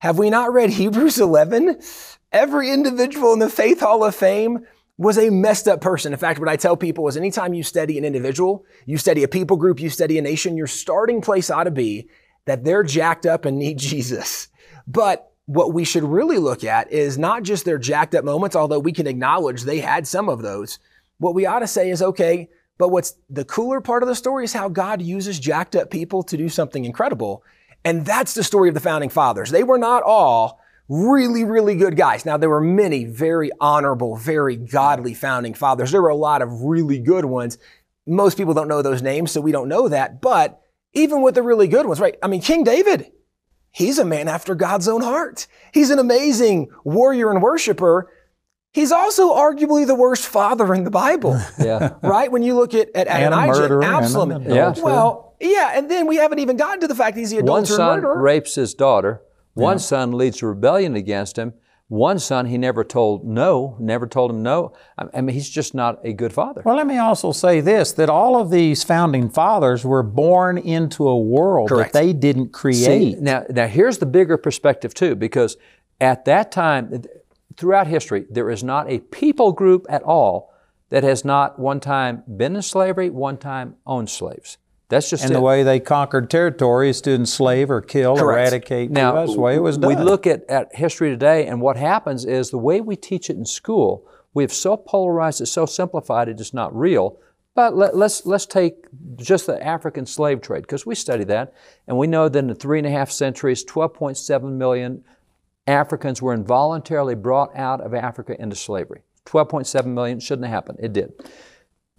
Have 0.02 0.18
we 0.18 0.30
not 0.30 0.52
read 0.52 0.70
Hebrews 0.70 1.20
11? 1.20 1.80
Every 2.32 2.72
individual 2.72 3.32
in 3.34 3.38
the 3.38 3.48
Faith 3.48 3.78
Hall 3.78 4.02
of 4.02 4.16
Fame 4.16 4.66
was 4.98 5.16
a 5.16 5.30
messed 5.30 5.68
up 5.68 5.80
person. 5.80 6.12
In 6.12 6.18
fact, 6.18 6.40
what 6.40 6.48
I 6.48 6.56
tell 6.56 6.76
people 6.76 7.06
is 7.06 7.16
anytime 7.16 7.54
you 7.54 7.62
study 7.62 7.96
an 7.98 8.04
individual, 8.04 8.64
you 8.84 8.98
study 8.98 9.22
a 9.22 9.28
people 9.28 9.56
group, 9.56 9.78
you 9.78 9.88
study 9.88 10.18
a 10.18 10.22
nation, 10.22 10.56
your 10.56 10.66
starting 10.66 11.20
place 11.20 11.50
ought 11.50 11.64
to 11.64 11.70
be 11.70 12.08
that 12.46 12.64
they're 12.64 12.82
jacked 12.82 13.26
up 13.26 13.44
and 13.44 13.60
need 13.60 13.78
Jesus. 13.78 14.48
But 14.88 15.30
what 15.46 15.72
we 15.72 15.84
should 15.84 16.02
really 16.02 16.38
look 16.38 16.64
at 16.64 16.90
is 16.90 17.16
not 17.16 17.44
just 17.44 17.64
their 17.64 17.78
jacked 17.78 18.16
up 18.16 18.24
moments, 18.24 18.56
although 18.56 18.80
we 18.80 18.90
can 18.90 19.06
acknowledge 19.06 19.62
they 19.62 19.78
had 19.78 20.08
some 20.08 20.28
of 20.28 20.42
those. 20.42 20.80
What 21.18 21.36
we 21.36 21.46
ought 21.46 21.60
to 21.60 21.68
say 21.68 21.90
is, 21.90 22.02
okay, 22.02 22.48
but 22.76 22.88
what's 22.88 23.14
the 23.30 23.44
cooler 23.44 23.80
part 23.80 24.02
of 24.02 24.08
the 24.08 24.16
story 24.16 24.42
is 24.42 24.52
how 24.52 24.68
God 24.68 25.00
uses 25.00 25.38
jacked 25.38 25.76
up 25.76 25.92
people 25.92 26.24
to 26.24 26.36
do 26.36 26.48
something 26.48 26.84
incredible. 26.84 27.44
And 27.84 28.06
that's 28.06 28.34
the 28.34 28.44
story 28.44 28.68
of 28.68 28.74
the 28.74 28.80
founding 28.80 29.10
fathers. 29.10 29.50
They 29.50 29.64
were 29.64 29.78
not 29.78 30.02
all 30.02 30.60
really, 30.88 31.44
really 31.44 31.74
good 31.76 31.96
guys. 31.96 32.24
Now, 32.24 32.36
there 32.36 32.50
were 32.50 32.60
many 32.60 33.04
very 33.04 33.50
honorable, 33.60 34.16
very 34.16 34.56
godly 34.56 35.14
founding 35.14 35.54
fathers. 35.54 35.90
There 35.90 36.02
were 36.02 36.08
a 36.08 36.16
lot 36.16 36.42
of 36.42 36.62
really 36.62 36.98
good 36.98 37.24
ones. 37.24 37.58
Most 38.06 38.36
people 38.36 38.54
don't 38.54 38.68
know 38.68 38.82
those 38.82 39.02
names, 39.02 39.30
so 39.30 39.40
we 39.40 39.52
don't 39.52 39.68
know 39.68 39.88
that. 39.88 40.20
But 40.20 40.60
even 40.92 41.22
with 41.22 41.34
the 41.34 41.42
really 41.42 41.68
good 41.68 41.86
ones, 41.86 42.00
right? 42.00 42.16
I 42.22 42.28
mean, 42.28 42.42
King 42.42 42.64
David, 42.64 43.10
he's 43.70 43.98
a 43.98 44.04
man 44.04 44.28
after 44.28 44.54
God's 44.54 44.88
own 44.88 45.02
heart. 45.02 45.46
He's 45.72 45.90
an 45.90 45.98
amazing 45.98 46.68
warrior 46.84 47.30
and 47.30 47.42
worshiper. 47.42 48.10
He's 48.72 48.90
also 48.90 49.34
arguably 49.34 49.86
the 49.86 49.94
worst 49.94 50.26
father 50.26 50.74
in 50.74 50.84
the 50.84 50.90
Bible, 50.90 51.38
Yeah. 51.58 51.94
right? 52.02 52.32
When 52.32 52.42
you 52.42 52.54
look 52.54 52.74
at, 52.74 52.88
at 52.94 53.06
And 53.06 53.34
a 53.34 53.38
Adonijah, 53.38 53.64
and 53.64 53.72
an 53.74 53.82
Absalom. 53.84 54.30
adulterer. 54.30 54.84
Well, 54.84 55.36
yeah, 55.40 55.72
and 55.74 55.90
then 55.90 56.06
we 56.06 56.16
haven't 56.16 56.38
even 56.38 56.56
gotten 56.56 56.80
to 56.80 56.88
the 56.88 56.94
fact 56.94 57.16
he's 57.18 57.30
the 57.30 57.36
One 57.36 57.44
adulterer 57.44 57.60
and 57.60 57.68
son 57.68 57.94
murderer. 58.00 58.22
rapes 58.22 58.54
his 58.54 58.74
daughter. 58.74 59.20
One 59.54 59.78
son 59.78 60.12
leads 60.12 60.40
a 60.42 60.46
rebellion 60.46 60.96
against 60.96 61.36
him. 61.36 61.52
One 61.88 62.18
son 62.18 62.46
he 62.46 62.56
never 62.56 62.82
told 62.84 63.26
no, 63.26 63.76
never 63.78 64.06
told 64.06 64.30
him 64.30 64.42
no. 64.42 64.72
I 64.96 65.08
I 65.12 65.20
mean, 65.20 65.34
he's 65.34 65.50
just 65.50 65.74
not 65.74 65.98
a 66.02 66.14
good 66.14 66.32
father. 66.32 66.62
Well, 66.64 66.76
let 66.76 66.86
me 66.86 66.96
also 66.96 67.32
say 67.32 67.60
this 67.60 67.92
that 67.92 68.08
all 68.08 68.40
of 68.40 68.50
these 68.50 68.82
founding 68.82 69.28
fathers 69.28 69.84
were 69.84 70.02
born 70.02 70.56
into 70.56 71.06
a 71.06 71.18
world 71.18 71.68
Correct. 71.68 71.92
that 71.92 71.98
they 72.00 72.14
didn't 72.14 72.54
create. 72.54 72.76
See, 72.76 73.16
now, 73.20 73.44
now 73.50 73.66
here's 73.66 73.98
the 73.98 74.06
bigger 74.06 74.38
perspective 74.38 74.94
too, 74.94 75.14
because 75.14 75.58
at 76.00 76.24
that 76.24 76.50
time, 76.50 77.02
throughout 77.56 77.86
history, 77.86 78.26
there 78.30 78.50
is 78.50 78.62
not 78.62 78.90
a 78.90 78.98
people 78.98 79.52
group 79.52 79.86
at 79.88 80.02
all 80.02 80.52
that 80.90 81.02
has 81.02 81.24
not 81.24 81.58
one 81.58 81.80
time 81.80 82.22
been 82.36 82.54
in 82.54 82.62
slavery, 82.62 83.10
one 83.10 83.38
time 83.38 83.76
owned 83.86 84.10
slaves. 84.10 84.58
That's 84.92 85.08
just 85.08 85.24
and 85.24 85.32
it. 85.32 85.34
the 85.34 85.40
way 85.40 85.62
they 85.62 85.80
conquered 85.80 86.28
territory 86.28 86.90
is 86.90 87.00
to 87.02 87.14
enslave 87.14 87.70
or 87.70 87.80
kill, 87.80 88.14
Correct. 88.14 88.50
eradicate. 88.50 88.90
Now, 88.90 89.14
that's 89.14 89.32
the 89.32 89.40
way 89.40 89.54
it 89.54 89.62
was 89.62 89.78
done. 89.78 89.88
we 89.88 89.96
look 89.96 90.26
at, 90.26 90.44
at 90.50 90.74
history 90.74 91.08
today, 91.08 91.46
and 91.46 91.62
what 91.62 91.78
happens 91.78 92.26
is 92.26 92.50
the 92.50 92.58
way 92.58 92.82
we 92.82 92.94
teach 92.94 93.30
it 93.30 93.36
in 93.36 93.46
school, 93.46 94.06
we 94.34 94.42
have 94.42 94.52
so 94.52 94.76
polarized 94.76 95.40
it, 95.40 95.46
so 95.46 95.64
simplified 95.64 96.28
it, 96.28 96.38
it's 96.38 96.52
not 96.52 96.76
real. 96.76 97.18
But 97.54 97.74
let, 97.74 97.96
let's 97.96 98.26
let's 98.26 98.44
take 98.44 98.86
just 99.16 99.46
the 99.46 99.62
African 99.62 100.04
slave 100.04 100.42
trade 100.42 100.62
because 100.62 100.84
we 100.84 100.94
study 100.94 101.24
that, 101.24 101.54
and 101.86 101.96
we 101.96 102.06
know 102.06 102.28
that 102.28 102.38
in 102.38 102.48
the 102.48 102.54
three 102.54 102.76
and 102.76 102.86
a 102.86 102.90
half 102.90 103.10
centuries, 103.10 103.64
12.7 103.64 104.52
million 104.52 105.04
Africans 105.66 106.20
were 106.20 106.34
involuntarily 106.34 107.14
brought 107.14 107.54
out 107.56 107.80
of 107.80 107.94
Africa 107.94 108.40
into 108.40 108.56
slavery. 108.56 109.02
12.7 109.26 109.86
million 109.86 110.18
shouldn't 110.20 110.46
have 110.46 110.54
happened. 110.54 110.78
It 110.82 110.92
did. 110.92 111.12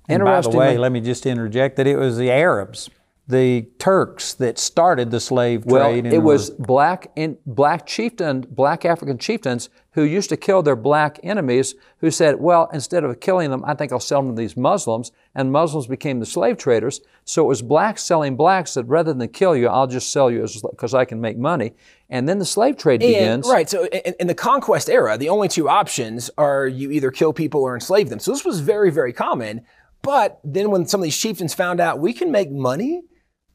And 0.10 0.24
by 0.24 0.42
the 0.42 0.50
way, 0.50 0.78
let 0.78 0.92
me 0.92 1.00
just 1.00 1.26
interject 1.26 1.78
that 1.78 1.88
it 1.88 1.98
was 1.98 2.18
the 2.18 2.30
Arabs, 2.30 2.90
the 3.28 3.62
Turks, 3.80 4.34
that 4.34 4.60
started 4.60 5.12
the 5.12 5.22
slave 5.22 5.66
Well, 5.66 5.90
trade. 5.92 6.06
and 6.06 6.14
it 6.14 6.20
was 6.20 6.50
black 6.50 7.10
in, 7.16 7.38
black 7.46 7.86
chieftain, 7.86 8.42
black 8.50 8.84
African 8.84 9.18
chieftains 9.18 9.70
who 9.94 10.04
used 10.04 10.30
to 10.30 10.38
kill 10.38 10.62
their 10.64 10.76
black 10.76 11.20
enemies. 11.24 11.76
Who 12.00 12.12
said, 12.12 12.40
"Well, 12.42 12.70
instead 12.74 13.04
of 13.04 13.20
killing 13.20 13.50
them, 13.52 13.64
I 13.66 13.74
think 13.76 13.92
I'll 13.92 14.00
sell 14.00 14.22
them 14.22 14.36
to 14.36 14.40
these 14.42 14.58
Muslims." 14.58 15.12
And 15.36 15.52
Muslims 15.52 15.88
became 15.88 16.20
the 16.20 16.26
slave 16.26 16.58
traders. 16.58 17.02
So 17.26 17.44
it 17.44 17.48
was 17.48 17.62
blacks 17.62 18.04
selling 18.04 18.36
blacks 18.36 18.74
that 18.74 18.86
"Rather 18.86 19.14
than 19.14 19.28
kill 19.30 19.56
you, 19.56 19.68
I'll 19.68 19.88
just 19.88 20.12
sell 20.12 20.30
you 20.30 20.46
because 20.72 20.94
I 20.94 21.06
can 21.06 21.22
make 21.22 21.38
money." 21.38 21.74
And 22.10 22.28
then 22.28 22.40
the 22.40 22.46
slave 22.46 22.78
trade 22.78 23.02
And- 23.02 23.14
begins. 23.14 23.50
right. 23.50 23.70
So 23.70 23.86
in, 23.86 24.14
in 24.20 24.28
the 24.28 24.36
conquest 24.36 24.90
era, 24.90 25.18
the 25.18 25.30
only 25.30 25.48
two 25.48 25.70
options 25.70 26.30
are 26.38 26.68
you 26.68 26.92
either 26.92 27.10
kill 27.12 27.34
people 27.34 27.62
or 27.62 27.74
enslave 27.74 28.10
them. 28.10 28.20
So 28.20 28.32
this 28.32 28.44
was 28.46 28.60
very, 28.60 28.92
very 28.92 29.14
common. 29.14 29.62
But 30.02 30.40
then 30.44 30.70
when 30.70 30.86
some 30.86 31.00
of 31.00 31.04
these 31.06 31.18
chieftains 31.18 31.54
found 31.54 31.80
out 31.80 32.00
we 32.00 32.14
can 32.14 32.30
make 32.30 32.52
money 32.52 33.04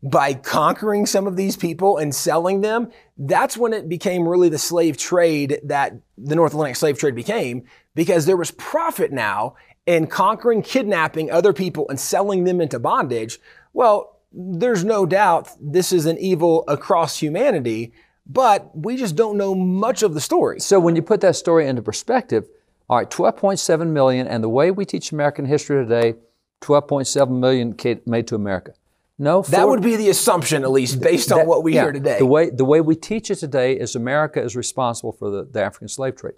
by 0.02 0.32
conquering 0.32 1.06
some 1.06 1.26
of 1.26 1.36
these 1.36 1.56
people 1.56 1.98
and 1.98 2.14
selling 2.14 2.60
them, 2.60 2.90
that's 3.16 3.56
when 3.56 3.72
it 3.72 3.88
became 3.88 4.28
really 4.28 4.48
the 4.48 4.58
slave 4.58 4.96
trade 4.96 5.60
that 5.64 5.94
the 6.16 6.36
North 6.36 6.52
Atlantic 6.52 6.76
slave 6.76 6.98
trade 6.98 7.14
became 7.14 7.64
because 7.94 8.26
there 8.26 8.36
was 8.36 8.52
profit 8.52 9.12
now 9.12 9.56
in 9.86 10.06
conquering, 10.06 10.62
kidnapping 10.62 11.30
other 11.30 11.52
people 11.52 11.88
and 11.88 11.98
selling 11.98 12.44
them 12.44 12.60
into 12.60 12.78
bondage. 12.78 13.40
Well, 13.72 14.20
there's 14.32 14.84
no 14.84 15.06
doubt 15.06 15.48
this 15.60 15.92
is 15.92 16.06
an 16.06 16.18
evil 16.18 16.62
across 16.68 17.18
humanity, 17.18 17.92
but 18.26 18.70
we 18.76 18.96
just 18.96 19.16
don't 19.16 19.38
know 19.38 19.54
much 19.54 20.02
of 20.02 20.14
the 20.14 20.20
story. 20.20 20.60
So 20.60 20.78
when 20.78 20.94
you 20.94 21.02
put 21.02 21.22
that 21.22 21.36
story 21.36 21.66
into 21.66 21.82
perspective, 21.82 22.46
all 22.88 22.98
right, 22.98 23.10
12.7 23.10 23.88
million, 23.88 24.28
and 24.28 24.44
the 24.44 24.48
way 24.48 24.70
we 24.70 24.84
teach 24.84 25.12
American 25.12 25.44
history 25.46 25.82
today, 25.82 26.14
12.7 26.60 27.38
million 27.38 27.74
made 28.06 28.26
to 28.28 28.34
America. 28.34 28.72
No, 29.20 29.42
That 29.42 29.66
would 29.66 29.82
be 29.82 29.96
the 29.96 30.10
assumption, 30.10 30.62
at 30.62 30.70
least 30.70 31.00
based 31.00 31.32
on 31.32 31.46
what 31.46 31.64
we 31.64 31.74
yeah, 31.74 31.82
hear 31.82 31.92
today. 31.92 32.18
The 32.18 32.26
way, 32.26 32.50
the 32.50 32.64
way 32.64 32.80
we 32.80 32.94
teach 32.94 33.32
it 33.32 33.36
today 33.36 33.72
is 33.72 33.96
America 33.96 34.40
is 34.40 34.54
responsible 34.54 35.10
for 35.10 35.28
the, 35.28 35.44
the 35.44 35.60
African 35.60 35.88
slave 35.88 36.14
trade. 36.14 36.34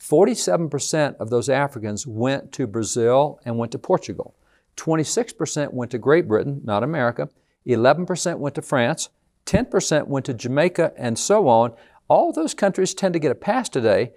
47% 0.00 1.16
of 1.16 1.28
those 1.28 1.50
Africans 1.50 2.06
went 2.06 2.50
to 2.52 2.66
Brazil 2.66 3.38
and 3.44 3.58
went 3.58 3.70
to 3.72 3.78
Portugal. 3.78 4.34
26% 4.78 5.74
went 5.74 5.90
to 5.90 5.98
Great 5.98 6.26
Britain, 6.26 6.62
not 6.64 6.82
America. 6.82 7.28
11% 7.66 8.38
went 8.38 8.54
to 8.54 8.62
France. 8.62 9.10
10% 9.44 10.06
went 10.06 10.24
to 10.26 10.34
Jamaica, 10.34 10.92
and 10.96 11.18
so 11.18 11.48
on. 11.48 11.74
All 12.08 12.32
those 12.32 12.54
countries 12.54 12.94
tend 12.94 13.12
to 13.12 13.20
get 13.20 13.30
a 13.30 13.36
pass 13.36 13.68
today. 13.68 14.12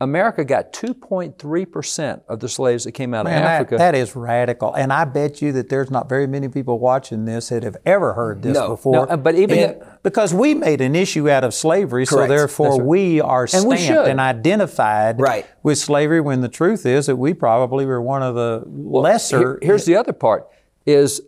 America 0.00 0.44
got 0.44 0.74
2.3% 0.74 2.20
of 2.28 2.40
the 2.40 2.48
slaves 2.50 2.84
that 2.84 2.92
came 2.92 3.14
out 3.14 3.24
Man, 3.24 3.36
of 3.38 3.42
that- 3.42 3.50
Africa. 3.60 3.76
that 3.78 3.94
is 3.94 4.14
radical. 4.14 4.74
And 4.74 4.92
I 4.92 5.04
bet 5.06 5.40
you 5.40 5.52
that 5.52 5.70
there's 5.70 5.90
not 5.90 6.06
very 6.08 6.26
many 6.26 6.48
people 6.48 6.78
watching 6.78 7.24
this 7.24 7.48
that 7.48 7.62
have 7.62 7.78
ever 7.86 8.12
heard 8.12 8.42
this 8.42 8.54
No. 8.54 8.68
before. 8.68 8.92
No, 8.92 9.02
uh, 9.04 9.16
but 9.16 9.36
even 9.36 9.58
And- 9.58 9.82
because 10.02 10.34
we 10.34 10.54
made 10.54 10.82
an 10.82 10.94
issue 10.94 11.30
out 11.30 11.44
of 11.44 11.54
slavery, 11.54 12.04
so 12.04 12.26
therefore 12.26 12.72
right. 12.72 12.82
we 12.82 13.20
are 13.22 13.42
And 13.42 13.50
stamped 13.50 13.68
we 13.68 13.76
should. 13.78 14.06
and 14.06 14.20
identified 14.20 15.18
Right. 15.18 15.46
with 15.62 15.78
slavery 15.78 16.20
when 16.20 16.42
the 16.42 16.48
truth 16.48 16.84
is 16.84 17.06
that 17.06 17.16
we 17.16 17.32
probably 17.32 17.86
were 17.86 18.02
one 18.02 18.22
of 18.22 18.34
the 18.34 18.64
lesser. 18.66 19.38
Here- 19.38 19.58
here's 19.62 19.86
the 19.86 19.96
other 19.96 20.12
part 20.12 20.46
is 20.84 21.22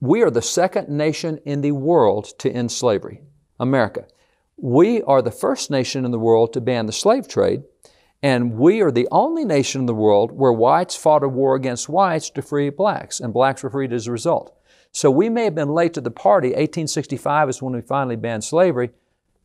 we 0.00 0.22
are 0.22 0.30
the 0.30 0.42
second 0.42 0.88
nation 0.88 1.38
in 1.44 1.60
the 1.60 1.72
world 1.72 2.26
to 2.38 2.50
end 2.50 2.70
slavery 2.70 3.22
america 3.58 4.04
we 4.58 5.00
are 5.04 5.22
the 5.22 5.30
first 5.30 5.70
nation 5.70 6.04
in 6.04 6.10
the 6.10 6.18
world 6.18 6.52
to 6.52 6.60
ban 6.60 6.84
the 6.84 6.92
slave 6.92 7.26
trade 7.26 7.62
And 8.22 8.58
we 8.58 8.82
are 8.82 8.90
the 8.90 9.08
only 9.10 9.44
nation 9.44 9.82
in 9.82 9.86
the 9.86 9.94
world 9.94 10.32
where 10.32 10.52
whites 10.52 10.94
fought 10.94 11.22
a 11.22 11.28
war 11.28 11.54
against 11.54 11.88
whites 11.88 12.28
to 12.30 12.42
free 12.42 12.68
blacks, 12.68 13.18
and 13.18 13.32
blacks 13.32 13.62
were 13.62 13.70
freed 13.70 13.92
as 13.92 14.06
a 14.06 14.12
result. 14.12 14.54
So 14.92 15.10
we 15.10 15.28
may 15.28 15.44
have 15.44 15.54
been 15.54 15.72
late 15.72 15.94
to 15.94 16.00
the 16.00 16.10
party. 16.10 16.48
1865 16.48 17.48
is 17.48 17.62
when 17.62 17.74
we 17.74 17.80
finally 17.80 18.16
banned 18.16 18.44
slavery. 18.44 18.90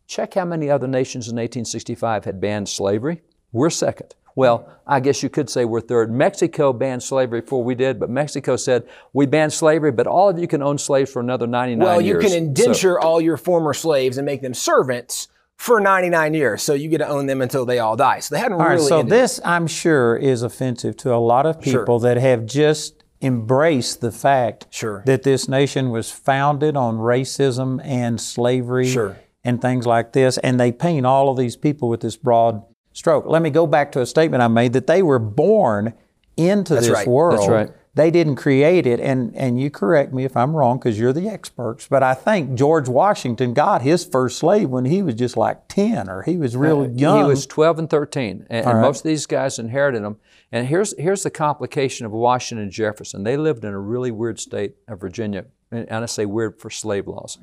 Check 0.08 0.34
how 0.34 0.46
many 0.46 0.70
other 0.70 0.88
nations 0.88 1.28
in 1.28 1.36
1865 1.36 2.26
had 2.26 2.42
banned 2.42 2.68
slavery. 2.68 3.22
We're 3.52 3.70
second. 3.70 4.16
Well, 4.36 4.70
I 4.86 5.00
guess 5.00 5.24
you 5.24 5.30
could 5.30 5.50
say 5.50 5.64
we're 5.64 5.80
third. 5.80 6.12
Mexico 6.12 6.74
banned 6.74 7.02
slavery 7.02 7.40
before 7.40 7.64
we 7.64 7.74
did, 7.74 8.00
but 8.00 8.10
Mexico 8.10 8.58
said, 8.58 8.86
we 9.14 9.26
banned 9.26 9.54
slavery, 9.54 9.94
but 9.94 10.08
all 10.08 10.28
of 10.28 10.38
you 10.38 10.48
can 10.48 10.62
own 10.62 10.78
slaves 10.78 11.12
for 11.12 11.22
another 11.22 11.48
99 11.48 11.80
years. 11.80 11.88
well, 11.88 12.02
years. 12.02 12.24
you 12.24 12.30
can 12.30 12.38
indenture 12.38 13.00
so, 13.02 13.08
all 13.08 13.22
your 13.22 13.38
former 13.38 13.74
slaves 13.74 14.18
and 14.18 14.26
make 14.26 14.42
them 14.42 14.54
servants 14.54 15.30
for 15.58 15.80
99 15.80 16.34
years. 16.34 16.64
So 16.64 16.74
you 16.74 16.90
get 16.90 17.00
to 17.00 17.08
own 17.08 17.26
them 17.26 17.42
until 17.42 17.66
they 17.66 17.80
all 17.80 17.96
die. 17.96 18.20
So 18.20 18.36
they 18.36 18.40
hadn't 18.40 18.60
all 18.60 18.68
really. 18.68 18.82
Right, 18.82 18.88
so 18.88 19.04
this, 19.04 19.40
I'm 19.44 19.68
sure, 19.68 20.16
is 20.16 20.42
offensive 20.42 20.98
to 20.98 21.14
a 21.14 21.18
lot 21.18 21.46
of 21.46 21.62
people 21.62 22.00
sure. 22.00 22.00
that 22.02 22.18
have 22.18 22.46
just 22.46 23.04
embraced 23.22 24.02
the 24.02 24.12
fact 24.12 24.68
sure. 24.70 25.02
that 25.06 25.24
this 25.24 25.48
nation 25.48 25.90
was 25.90 26.12
founded 26.12 26.76
on 26.76 26.98
racism 26.98 27.84
and 27.84 28.20
slavery 28.20 28.88
sure. 28.88 29.18
and 29.44 29.62
things 29.62 29.86
like 29.86 30.14
this. 30.14 30.38
And 30.40 30.60
they 30.60 30.72
paint 30.72 31.06
all 31.06 31.30
of 31.30 31.38
these 31.38 31.56
people 31.56 31.90
with 31.90 32.02
this 32.02 32.18
broad 32.18 32.64
stroke. 32.94 33.26
Let 33.26 33.42
me 33.42 33.50
go 33.50 33.66
back 33.66 33.92
to 33.94 34.02
a 34.02 34.06
statement 34.06 34.44
I 34.44 34.48
made 34.48 34.74
that 34.74 34.88
they 34.88 35.02
were 35.02 35.20
born 35.20 35.94
into 36.38 36.74
That's 36.74 36.88
this 36.88 36.94
right. 36.94 37.08
world. 37.08 37.40
That's 37.40 37.50
right. 37.50 37.70
They 37.96 38.12
didn't 38.12 38.36
create 38.36 38.86
it, 38.86 39.00
and, 39.00 39.34
and 39.38 39.58
you 39.58 39.72
correct 39.72 40.12
me 40.12 40.26
if 40.26 40.36
I'm 40.36 40.54
wrong 40.54 40.78
because 40.78 41.00
you're 41.00 41.14
the 41.14 41.30
experts, 41.30 41.88
but 41.88 42.04
I 42.04 42.14
think 42.14 42.56
George 42.56 42.90
Washington 42.90 43.54
got 43.54 43.84
his 43.84 44.04
first 44.04 44.38
slave 44.38 44.70
when 44.70 44.84
he 44.84 45.02
was 45.02 45.16
just 45.16 45.38
like 45.38 45.70
10 45.70 46.10
or 46.10 46.22
he 46.24 46.36
was 46.36 46.58
real 46.58 46.82
uh, 46.82 46.88
young. 46.90 47.20
He 47.20 47.24
was 47.24 47.48
12 47.48 47.80
and 47.80 47.90
13, 47.90 48.48
and, 48.50 48.66
and 48.66 48.66
right. 48.66 48.82
most 48.82 49.00
of 49.00 49.04
these 49.04 49.26
guys 49.26 49.60
inherited 49.60 50.04
them. 50.04 50.18
And 50.52 50.68
here's, 50.68 50.94
here's 51.00 51.24
the 51.24 51.30
complication 51.30 52.06
of 52.06 52.12
Washington 52.12 52.64
and 52.64 52.72
Jefferson. 52.72 53.24
They 53.24 53.38
lived 53.38 53.64
in 53.64 53.72
a 53.72 53.80
really 53.80 54.12
weird 54.12 54.42
state 54.42 54.76
of 54.90 55.00
Virginia, 55.00 55.46
and 55.72 55.90
I 55.90 56.06
say 56.06 56.26
weird 56.26 56.60
for 56.60 56.70
slave 56.70 57.08
laws, 57.08 57.38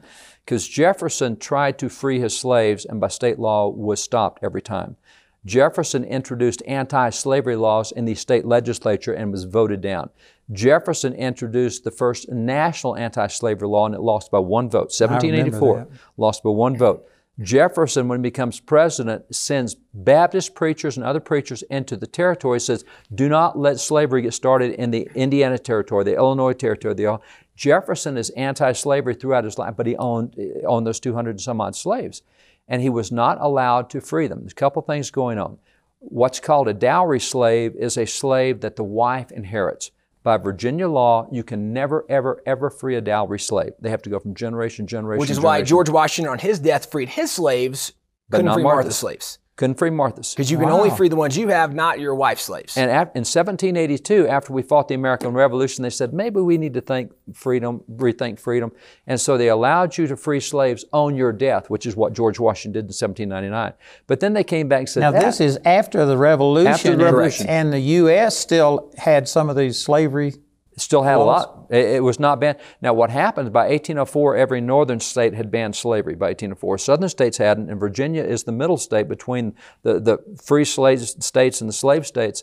because 0.45 0.69
Jefferson 0.69 1.39
tried 1.39 1.79
to 1.79 1.89
free 1.89 2.21
his 2.21 2.39
slaves 2.39 2.85
and 2.85 3.01
by 3.01 3.09
state 3.09 3.39
law 3.39 3.71
was 3.71 4.03
stopped 4.03 4.45
every 4.45 4.63
time. 4.63 4.97
Jefferson 5.45 6.05
introduced 6.05 6.63
anti 6.67 7.11
slavery 7.11 7.57
laws 7.57 7.93
in 7.93 8.05
the 8.05 8.15
state 8.15 8.45
legislature 8.45 9.13
and 9.13 9.33
was 9.33 9.45
voted 9.45 9.81
down. 9.81 10.11
Jefferson 10.53 11.15
introduced 11.15 11.85
the 11.85 11.91
first 11.91 12.31
national 12.31 12.97
anti 12.97 13.27
slavery 13.27 13.69
law 13.69 13.87
and 13.87 13.95
it 13.95 14.01
lost 14.01 14.31
by 14.31 14.39
one 14.39 14.71
vote. 14.71 14.93
1784, 14.97 15.89
lost 16.17 16.43
by 16.43 16.51
one 16.51 16.77
vote. 16.77 17.09
Jefferson, 17.41 18.09
when 18.09 18.21
he 18.21 18.23
becomes 18.23 18.61
president, 18.61 19.35
sends 19.35 19.75
Baptist 19.95 20.55
preachers 20.55 20.97
and 20.97 21.05
other 21.05 21.19
preachers 21.19 21.63
into 21.63 21.97
the 21.97 22.07
territory, 22.07 22.61
says, 22.61 22.85
do 23.15 23.27
not 23.27 23.59
let 23.59 23.81
slavery 23.81 24.21
get 24.21 24.35
started 24.35 24.75
in 24.75 24.91
the 24.91 25.09
Indiana 25.15 25.59
territory, 25.59 26.05
the 26.05 26.15
Illinois 26.15 26.53
territory. 26.53 26.95
The, 26.95 27.19
Jefferson 27.57 28.17
is 28.17 28.31
anti 28.31 28.73
slavery 28.73 29.15
throughout 29.15 29.45
his 29.45 29.59
life, 29.59 29.75
but 29.77 29.87
he 29.87 29.97
owned, 29.97 30.35
eh, 30.39 30.61
owned 30.67 30.87
those 30.87 31.01
200 31.01 31.31
and 31.31 31.41
some 31.41 31.61
odd 31.61 31.75
slaves 31.75 32.23
and 32.69 32.83
he 32.83 32.89
was 32.89 33.13
not 33.13 33.39
allowed 33.41 33.91
to 33.91 34.01
free 34.01 34.27
them. 34.27 34.41
There's 34.41 34.53
a 34.53 34.57
couple 34.57 34.83
things 34.83 35.11
going 35.11 35.39
on. 35.39 35.59
What's 35.99 36.41
called 36.41 36.69
a 36.69 36.75
dowry 36.75 37.21
slave 37.21 37.77
is 37.77 37.97
a 37.97 38.07
slave 38.07 38.61
that 38.61 38.77
the 38.77 38.85
wife 38.85 39.31
inherits. 39.31 39.91
By 40.23 40.37
Virginia 40.37 40.89
law, 40.89 41.27
you 41.33 41.43
can 41.43 41.73
never, 41.73 42.05
ever, 42.09 42.43
ever 42.47 42.71
free 42.71 42.97
a 42.97 43.01
dowry 43.01 43.41
slave. 43.41 43.73
They 43.81 43.91
have 43.91 44.03
to 44.03 44.11
go 44.11 44.21
from 44.21 44.35
generation 44.35 44.87
to 44.87 44.91
generation. 44.91 45.21
Which 45.21 45.31
is 45.31 45.39
generation. 45.39 45.61
why 45.61 45.63
George 45.63 45.89
Washington, 45.91 46.31
on 46.31 46.39
his 46.39 46.61
death, 46.61 46.91
freed 46.91 47.09
his 47.09 47.33
slaves, 47.33 47.93
but 48.29 48.39
couldn't 48.39 48.55
free. 48.55 48.63
Martha's 48.63 48.97
slaves. 48.97 49.39
Couldn't 49.57 49.75
free 49.77 49.91
Martha's. 49.91 50.33
Because 50.35 50.51
you 50.51 50.57
can 50.57 50.69
Wow. 50.69 50.79
only 50.79 50.89
free 50.91 51.09
the 51.11 51.17
ones 51.17 51.37
you 51.37 51.49
have, 51.49 51.75
not 51.75 52.01
your 52.01 52.15
wife's 52.15 52.45
slaves. 52.45 52.75
And 52.77 52.91
at, 52.91 53.09
in 53.15 53.21
1782, 53.25 54.27
after 54.27 54.51
we 54.53 54.63
fought 54.63 54.89
the 54.89 54.95
American 54.95 55.35
Revolution, 55.35 55.83
they 55.83 55.91
said 55.91 56.15
maybe 56.15 56.41
we 56.41 56.57
need 56.57 56.73
to 56.73 56.81
think 56.81 57.13
freedom, 57.35 57.83
rethink 57.95 58.39
freedom, 58.41 58.73
and 59.07 59.21
so 59.21 59.37
they 59.37 59.49
allowed 59.49 59.99
you 59.99 60.07
to 60.07 60.17
free 60.17 60.41
slaves 60.41 60.87
on 60.93 61.15
your 61.17 61.33
death, 61.33 61.69
which 61.69 61.85
is 61.85 61.95
what 61.95 62.15
George 62.15 62.41
Washington 62.41 62.73
did 62.73 62.85
in 62.91 62.95
1799. 62.95 63.75
But 64.07 64.21
then 64.21 64.33
they 64.33 64.45
came 64.45 64.69
back 64.69 64.79
and 64.81 64.89
said, 64.89 65.01
now, 65.01 65.11
this 65.13 65.39
"Ah, 65.41 65.45
is 65.45 65.59
after 65.67 66.07
the 66.07 66.17
Revolution, 66.17 66.73
After 66.73 66.97
the 66.97 67.05
Revolution. 67.05 67.47
and 67.47 67.73
the 67.73 67.81
U.S. 67.81 68.37
still 68.39 68.91
had 68.97 69.29
some 69.29 69.51
of 69.51 69.57
these 69.57 69.79
slavery. 69.79 70.33
Still 70.77 71.03
had 71.03 71.17
a 71.17 71.21
lot. 71.21 71.67
It, 71.71 71.97
it 71.97 72.03
was 72.03 72.19
not 72.19 72.41
banned. 72.41 72.59
Now, 72.81 72.95
what 72.95 73.11
happened 73.11 73.53
by 73.53 73.69
1804, 73.69 74.37
every 74.37 74.61
northern 74.61 75.01
state 75.01 75.35
had 75.35 75.51
banned 75.51 75.77
slavery 75.77 76.15
by 76.15 76.29
1804. 76.29 76.79
Southern 76.79 77.09
states 77.09 77.37
hadn't, 77.39 77.71
and 77.71 77.79
Virginia 77.79 78.23
is 78.23 78.45
the 78.45 78.53
middle 78.53 78.79
state 78.79 79.09
between 79.09 79.55
the, 79.83 80.01
the 80.01 80.19
free 80.43 80.65
slave 80.65 81.01
states 81.03 81.61
and 81.61 81.69
the 81.69 81.75
slave 81.75 82.07
states. 82.07 82.43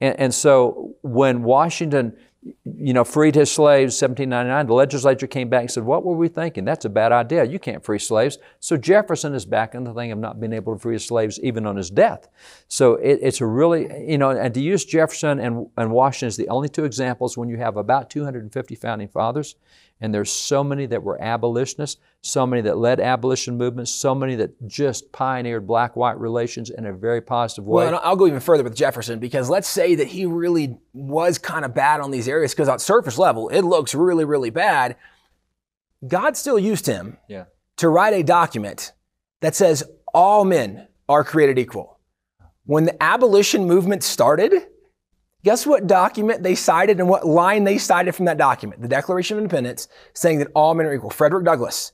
And, 0.00 0.18
and 0.18 0.34
so 0.34 0.96
when 1.02 1.42
Washington, 1.42 2.16
you 2.42 2.94
know, 2.94 3.04
freed 3.04 3.34
his 3.34 3.50
slaves 3.50 4.00
1799, 4.00 4.66
the 4.66 4.72
legislature 4.72 5.26
came 5.26 5.50
back 5.50 5.60
and 5.62 5.70
said, 5.70 5.84
what 5.84 6.04
were 6.04 6.16
we 6.16 6.28
thinking? 6.28 6.64
That's 6.64 6.86
a 6.86 6.88
bad 6.88 7.12
idea. 7.12 7.44
You 7.44 7.58
can't 7.58 7.84
free 7.84 7.98
slaves. 7.98 8.38
So 8.60 8.78
Jefferson 8.78 9.34
is 9.34 9.44
back 9.44 9.74
in 9.74 9.84
the 9.84 9.92
thing 9.92 10.10
of 10.10 10.18
not 10.18 10.40
being 10.40 10.54
able 10.54 10.74
to 10.74 10.78
free 10.78 10.94
his 10.94 11.04
slaves 11.04 11.38
even 11.40 11.66
on 11.66 11.76
his 11.76 11.90
death. 11.90 12.28
So 12.66 12.94
it, 12.94 13.18
it's 13.20 13.42
a 13.42 13.46
really, 13.46 14.10
you 14.10 14.16
know, 14.16 14.30
and 14.30 14.54
to 14.54 14.60
use 14.60 14.86
Jefferson 14.86 15.38
and, 15.38 15.68
and 15.76 15.90
Washington 15.90 16.28
as 16.28 16.38
the 16.38 16.48
only 16.48 16.70
two 16.70 16.84
examples 16.84 17.36
when 17.36 17.50
you 17.50 17.58
have 17.58 17.76
about 17.76 18.08
250 18.08 18.74
founding 18.74 19.08
fathers, 19.08 19.56
and 20.00 20.14
there's 20.14 20.30
so 20.30 20.64
many 20.64 20.86
that 20.86 21.02
were 21.02 21.20
abolitionists, 21.20 22.00
so 22.22 22.46
many 22.46 22.62
that 22.62 22.78
led 22.78 23.00
abolition 23.00 23.58
movements, 23.58 23.90
so 23.90 24.14
many 24.14 24.34
that 24.36 24.66
just 24.66 25.12
pioneered 25.12 25.66
black-white 25.66 26.18
relations 26.18 26.70
in 26.70 26.86
a 26.86 26.92
very 26.92 27.20
positive 27.20 27.66
way. 27.66 27.84
Well, 27.84 28.00
I'll 28.02 28.16
go 28.16 28.26
even 28.26 28.40
further 28.40 28.64
with 28.64 28.74
Jefferson 28.74 29.18
because 29.18 29.50
let's 29.50 29.68
say 29.68 29.94
that 29.96 30.08
he 30.08 30.24
really 30.26 30.78
was 30.94 31.38
kind 31.38 31.64
of 31.64 31.74
bad 31.74 32.00
on 32.00 32.10
these 32.10 32.28
areas 32.28 32.52
because 32.52 32.68
at 32.68 32.80
surface 32.80 33.18
level, 33.18 33.48
it 33.50 33.62
looks 33.62 33.94
really, 33.94 34.24
really 34.24 34.50
bad. 34.50 34.96
God 36.06 36.36
still 36.36 36.58
used 36.58 36.86
him 36.86 37.18
yeah. 37.28 37.44
to 37.76 37.88
write 37.88 38.14
a 38.14 38.22
document 38.22 38.92
that 39.40 39.54
says 39.54 39.84
all 40.14 40.44
men 40.44 40.88
are 41.08 41.24
created 41.24 41.58
equal. 41.58 41.98
When 42.64 42.84
the 42.84 43.02
abolition 43.02 43.66
movement 43.66 44.02
started, 44.02 44.66
guess 45.44 45.66
what 45.66 45.86
document 45.86 46.42
they 46.42 46.54
cited 46.54 46.98
and 47.00 47.08
what 47.08 47.26
line 47.26 47.64
they 47.64 47.78
cited 47.78 48.14
from 48.14 48.26
that 48.26 48.38
document? 48.38 48.82
The 48.82 48.88
Declaration 48.88 49.36
of 49.36 49.42
Independence 49.42 49.88
saying 50.14 50.38
that 50.38 50.48
all 50.54 50.74
men 50.74 50.86
are 50.86 50.94
equal. 50.94 51.10
Frederick 51.10 51.44
Douglass 51.44 51.92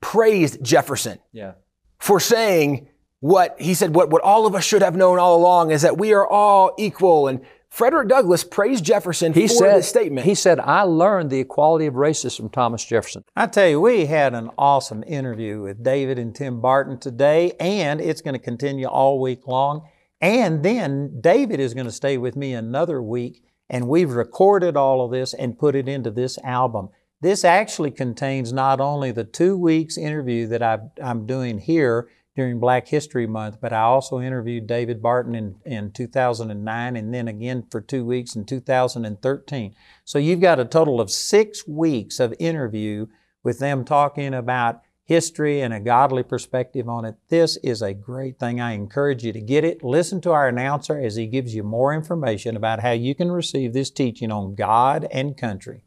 praised 0.00 0.62
Jefferson 0.62 1.18
Yeah. 1.32 1.52
for 1.98 2.20
saying 2.20 2.88
what 3.20 3.56
he 3.58 3.72
said, 3.74 3.94
what, 3.94 4.10
what 4.10 4.22
all 4.22 4.46
of 4.46 4.54
us 4.54 4.64
should 4.64 4.82
have 4.82 4.94
known 4.96 5.18
all 5.18 5.36
along 5.36 5.70
is 5.70 5.82
that 5.82 5.96
we 5.96 6.12
are 6.12 6.28
all 6.28 6.72
equal. 6.78 7.26
And 7.28 7.40
Frederick 7.70 8.08
Douglass 8.08 8.44
praised 8.44 8.84
Jefferson 8.84 9.32
He 9.32 9.48
for 9.48 9.54
said, 9.54 9.76
this 9.78 9.88
statement. 9.88 10.26
he 10.26 10.34
said, 10.34 10.60
I 10.60 10.82
learned 10.82 11.30
the 11.30 11.40
equality 11.40 11.86
of 11.86 11.94
races 11.96 12.36
from 12.36 12.50
Thomas 12.50 12.84
Jefferson. 12.84 13.24
I 13.34 13.46
tell 13.46 13.66
you, 13.66 13.80
we 13.80 14.04
had 14.06 14.34
an 14.34 14.50
awesome 14.58 15.02
interview 15.06 15.62
with 15.62 15.82
David 15.82 16.18
and 16.18 16.34
Tim 16.34 16.60
Barton 16.60 16.98
today, 17.00 17.52
and 17.58 18.00
it's 18.00 18.20
going 18.20 18.34
to 18.34 18.38
continue 18.38 18.86
all 18.86 19.18
week 19.20 19.46
long. 19.48 19.88
And 20.20 20.62
then 20.62 21.20
David 21.20 21.60
is 21.60 21.74
going 21.74 21.86
to 21.86 21.92
stay 21.92 22.16
with 22.16 22.36
me 22.36 22.54
another 22.54 23.02
week, 23.02 23.42
and 23.68 23.88
we've 23.88 24.10
recorded 24.10 24.76
all 24.76 25.04
of 25.04 25.10
this 25.10 25.34
and 25.34 25.58
put 25.58 25.74
it 25.74 25.88
into 25.88 26.10
this 26.10 26.38
album. 26.38 26.88
This 27.20 27.44
actually 27.44 27.90
contains 27.90 28.52
not 28.52 28.80
only 28.80 29.10
the 29.10 29.24
two 29.24 29.56
weeks 29.56 29.96
interview 29.96 30.46
that 30.48 30.62
I've, 30.62 30.80
I'm 31.02 31.26
doing 31.26 31.58
here 31.58 32.08
during 32.36 32.58
Black 32.58 32.88
History 32.88 33.26
Month, 33.26 33.58
but 33.60 33.72
I 33.72 33.80
also 33.82 34.20
interviewed 34.20 34.66
David 34.66 35.00
Barton 35.00 35.34
in, 35.34 35.56
in 35.64 35.92
2009 35.92 36.96
and 36.96 37.14
then 37.14 37.28
again 37.28 37.64
for 37.70 37.80
two 37.80 38.04
weeks 38.04 38.34
in 38.34 38.44
2013. 38.44 39.74
So 40.04 40.18
you've 40.18 40.40
got 40.40 40.58
a 40.58 40.64
total 40.64 41.00
of 41.00 41.10
six 41.10 41.66
weeks 41.66 42.18
of 42.18 42.34
interview 42.38 43.06
with 43.42 43.58
them 43.60 43.84
talking 43.84 44.34
about 44.34 44.82
history 45.04 45.60
and 45.60 45.74
a 45.74 45.80
godly 45.80 46.22
perspective 46.22 46.88
on 46.88 47.04
it. 47.04 47.14
This 47.28 47.56
is 47.58 47.82
a 47.82 47.94
great 47.94 48.38
thing. 48.38 48.60
I 48.60 48.72
encourage 48.72 49.22
you 49.22 49.32
to 49.32 49.40
get 49.40 49.64
it. 49.64 49.84
Listen 49.84 50.20
to 50.22 50.32
our 50.32 50.48
announcer 50.48 50.98
as 50.98 51.16
he 51.16 51.26
gives 51.26 51.54
you 51.54 51.62
more 51.62 51.92
information 51.94 52.56
about 52.56 52.80
how 52.80 52.92
you 52.92 53.14
can 53.14 53.30
receive 53.30 53.72
this 53.72 53.90
teaching 53.90 54.32
on 54.32 54.54
God 54.54 55.06
and 55.10 55.36
country. 55.36 55.82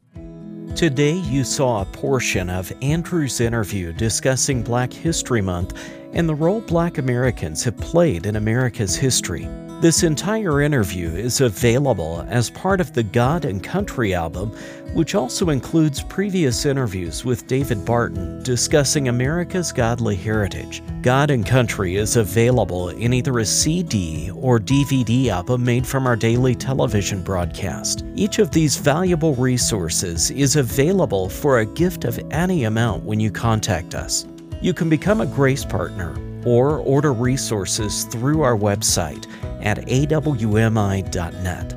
Today, 0.75 1.13
you 1.13 1.43
saw 1.43 1.81
a 1.81 1.85
portion 1.85 2.51
of 2.51 2.71
Andrew's 2.83 3.39
interview 3.39 3.91
discussing 3.91 4.61
Black 4.61 4.93
History 4.93 5.41
Month 5.41 5.79
and 6.13 6.29
the 6.29 6.35
role 6.35 6.61
Black 6.61 6.99
Americans 6.99 7.63
have 7.63 7.77
played 7.77 8.27
in 8.27 8.35
America's 8.35 8.95
history. 8.95 9.47
This 9.79 10.01
entire 10.01 10.61
interview 10.61 11.09
is 11.11 11.39
available 11.39 12.25
as 12.29 12.49
part 12.49 12.81
of 12.81 12.93
the 12.93 13.03
God 13.03 13.45
and 13.45 13.63
Country 13.63 14.15
album, 14.15 14.49
which 14.95 15.13
also 15.13 15.51
includes 15.51 16.01
previous 16.01 16.65
interviews 16.65 17.23
with 17.23 17.45
David 17.45 17.85
Barton 17.85 18.41
discussing 18.41 19.07
America's 19.07 19.71
godly 19.71 20.15
heritage. 20.15 20.81
God 21.03 21.29
and 21.29 21.45
Country 21.45 21.95
is 21.95 22.15
available 22.15 22.89
in 22.89 23.13
either 23.13 23.37
a 23.37 23.45
CD 23.45 24.31
or 24.33 24.59
DVD 24.59 25.27
album 25.27 25.63
made 25.63 25.85
from 25.85 26.07
our 26.07 26.15
daily 26.15 26.55
television 26.55 27.21
broadcast. 27.21 28.03
Each 28.15 28.39
of 28.39 28.49
these 28.49 28.77
valuable 28.77 29.35
resources 29.35 30.31
is 30.31 30.55
available 30.55 31.29
for 31.29 31.59
a 31.59 31.65
gift 31.67 32.03
of 32.03 32.19
any 32.31 32.63
amount 32.63 33.03
when 33.03 33.19
you 33.19 33.29
contact 33.29 33.93
us. 33.93 34.25
You 34.59 34.73
can 34.73 34.89
become 34.89 35.21
a 35.21 35.27
Grace 35.27 35.63
Partner 35.63 36.17
or 36.45 36.79
order 36.79 37.13
resources 37.13 38.03
through 38.05 38.41
our 38.41 38.57
website 38.57 39.27
at 39.63 39.77
awmi.net. 39.87 41.73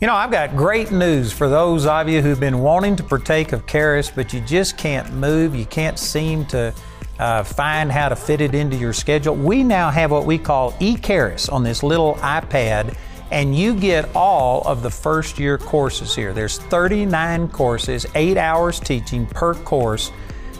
You 0.00 0.06
know, 0.06 0.14
I've 0.14 0.30
got 0.30 0.54
great 0.56 0.92
news 0.92 1.32
for 1.32 1.48
those 1.48 1.84
of 1.84 2.08
you 2.08 2.22
who've 2.22 2.38
been 2.38 2.60
wanting 2.60 2.94
to 2.94 3.02
partake 3.02 3.50
of 3.50 3.66
Charis, 3.66 4.08
but 4.08 4.32
you 4.32 4.40
just 4.42 4.78
can't 4.78 5.12
move. 5.14 5.56
You 5.56 5.66
can't 5.66 5.98
seem 5.98 6.46
to 6.46 6.72
uh, 7.18 7.42
find 7.42 7.90
how 7.90 8.08
to 8.08 8.14
fit 8.14 8.40
it 8.40 8.54
into 8.54 8.76
your 8.76 8.92
schedule. 8.92 9.34
We 9.34 9.64
now 9.64 9.90
have 9.90 10.12
what 10.12 10.26
we 10.26 10.38
call 10.38 10.74
eCharis 10.74 11.52
on 11.52 11.64
this 11.64 11.82
little 11.82 12.14
iPad, 12.20 12.96
and 13.32 13.52
you 13.58 13.74
get 13.74 14.14
all 14.14 14.62
of 14.62 14.84
the 14.84 14.90
first 14.90 15.40
year 15.40 15.58
courses 15.58 16.14
here. 16.14 16.32
There's 16.32 16.58
39 16.58 17.48
courses, 17.48 18.06
eight 18.14 18.36
hours 18.36 18.78
teaching 18.78 19.26
per 19.26 19.54
course. 19.54 20.12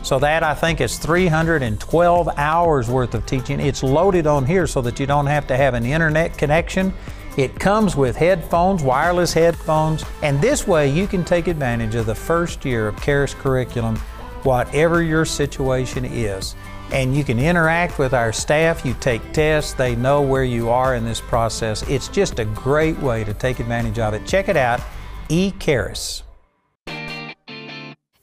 So 0.09 0.18
that 0.21 0.42
I 0.42 0.55
think 0.55 0.81
is 0.81 0.97
312 0.97 2.29
hours 2.38 2.88
worth 2.88 3.12
of 3.12 3.27
teaching. 3.27 3.61
It's 3.61 3.83
loaded 3.83 4.27
on 4.27 4.47
here 4.47 4.66
so 4.66 4.81
that 4.81 4.99
you 4.99 5.05
don't 5.05 5.27
have 5.27 5.47
to 5.49 5.57
have 5.59 5.75
an 5.75 5.85
internet 5.85 6.38
connection. 6.38 6.94
It 7.37 7.61
comes 7.61 7.94
with 7.94 8.16
headphones, 8.16 8.83
wireless 8.83 9.35
headphones, 9.35 10.07
and 10.23 10.40
this 10.40 10.66
way 10.66 10.88
you 10.88 11.07
can 11.07 11.27
take 11.27 11.47
advantage 11.47 11.94
of 11.94 12.07
the 12.07 12.14
first 12.14 12.64
year 12.64 12.88
of 12.88 12.99
Charis 13.03 13.35
curriculum, 13.35 13.97
whatever 14.44 15.03
your 15.03 15.27
situation 15.27 16.07
is. 16.07 16.57
And 16.90 17.14
you 17.14 17.23
can 17.23 17.38
interact 17.38 17.99
with 17.99 18.14
our 18.14 18.33
staff, 18.33 18.87
you 18.87 18.97
take 19.01 19.35
tests, 19.35 19.75
they 19.75 19.94
know 19.94 20.23
where 20.23 20.42
you 20.42 20.71
are 20.71 20.94
in 20.94 21.05
this 21.05 21.21
process. 21.21 21.83
It's 21.83 22.09
just 22.09 22.38
a 22.38 22.47
great 22.47 22.99
way 23.01 23.25
to 23.25 23.35
take 23.35 23.61
advantage 23.61 23.99
of 23.99 24.14
it. 24.14 24.27
Check 24.27 24.49
it 24.49 24.57
out, 24.57 24.81
eCharis. 25.29 26.23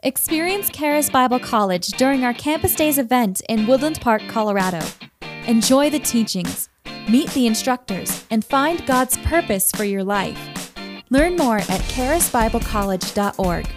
Experience 0.05 0.69
Charis 0.69 1.09
Bible 1.09 1.39
College 1.39 1.87
during 1.87 2.23
our 2.23 2.33
Campus 2.33 2.75
Days 2.75 2.97
event 2.97 3.41
in 3.49 3.67
Woodland 3.67 3.99
Park, 3.99 4.21
Colorado. 4.29 4.79
Enjoy 5.47 5.89
the 5.89 5.99
teachings 5.99 6.69
meet 7.09 7.29
the 7.31 7.47
instructors, 7.47 8.25
and 8.31 8.43
find 8.43 8.85
God's 8.85 9.17
purpose 9.17 9.71
for 9.71 9.83
your 9.83 10.03
life. 10.03 10.73
Learn 11.09 11.35
more 11.35 11.57
at 11.57 11.81
charisbiblecollege.org. 11.81 13.67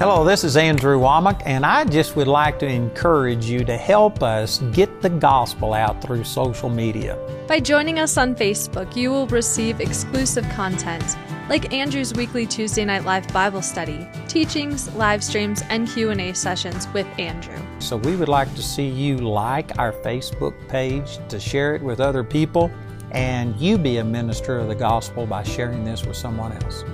Hello, 0.00 0.24
this 0.24 0.44
is 0.44 0.56
Andrew 0.56 0.98
Wommack, 0.98 1.42
and 1.44 1.66
I 1.66 1.84
just 1.84 2.16
would 2.16 2.26
like 2.26 2.58
to 2.60 2.66
encourage 2.66 3.44
you 3.44 3.66
to 3.66 3.76
help 3.76 4.22
us 4.22 4.60
get 4.72 5.02
the 5.02 5.10
gospel 5.10 5.74
out 5.74 6.00
through 6.00 6.24
social 6.24 6.70
media. 6.70 7.18
By 7.46 7.60
joining 7.60 7.98
us 7.98 8.16
on 8.16 8.34
Facebook, 8.34 8.96
you 8.96 9.10
will 9.10 9.26
receive 9.26 9.78
exclusive 9.78 10.48
content 10.48 11.18
like 11.50 11.74
Andrew's 11.74 12.14
weekly 12.14 12.46
Tuesday 12.46 12.82
Night 12.82 13.04
Live 13.04 13.30
Bible 13.30 13.60
study, 13.60 14.08
teachings, 14.26 14.90
live 14.94 15.22
streams, 15.22 15.62
and 15.68 15.86
Q&A 15.86 16.32
sessions 16.32 16.88
with 16.94 17.06
Andrew. 17.18 17.60
So 17.78 17.98
we 17.98 18.16
would 18.16 18.30
like 18.30 18.54
to 18.54 18.62
see 18.62 18.88
you 18.88 19.18
like 19.18 19.78
our 19.78 19.92
Facebook 19.92 20.54
page 20.66 21.18
to 21.28 21.38
share 21.38 21.74
it 21.74 21.82
with 21.82 22.00
other 22.00 22.24
people 22.24 22.70
and 23.10 23.54
you 23.60 23.76
be 23.76 23.98
a 23.98 24.04
minister 24.04 24.58
of 24.58 24.68
the 24.68 24.74
gospel 24.74 25.26
by 25.26 25.42
sharing 25.42 25.84
this 25.84 26.06
with 26.06 26.16
someone 26.16 26.52
else. 26.62 26.84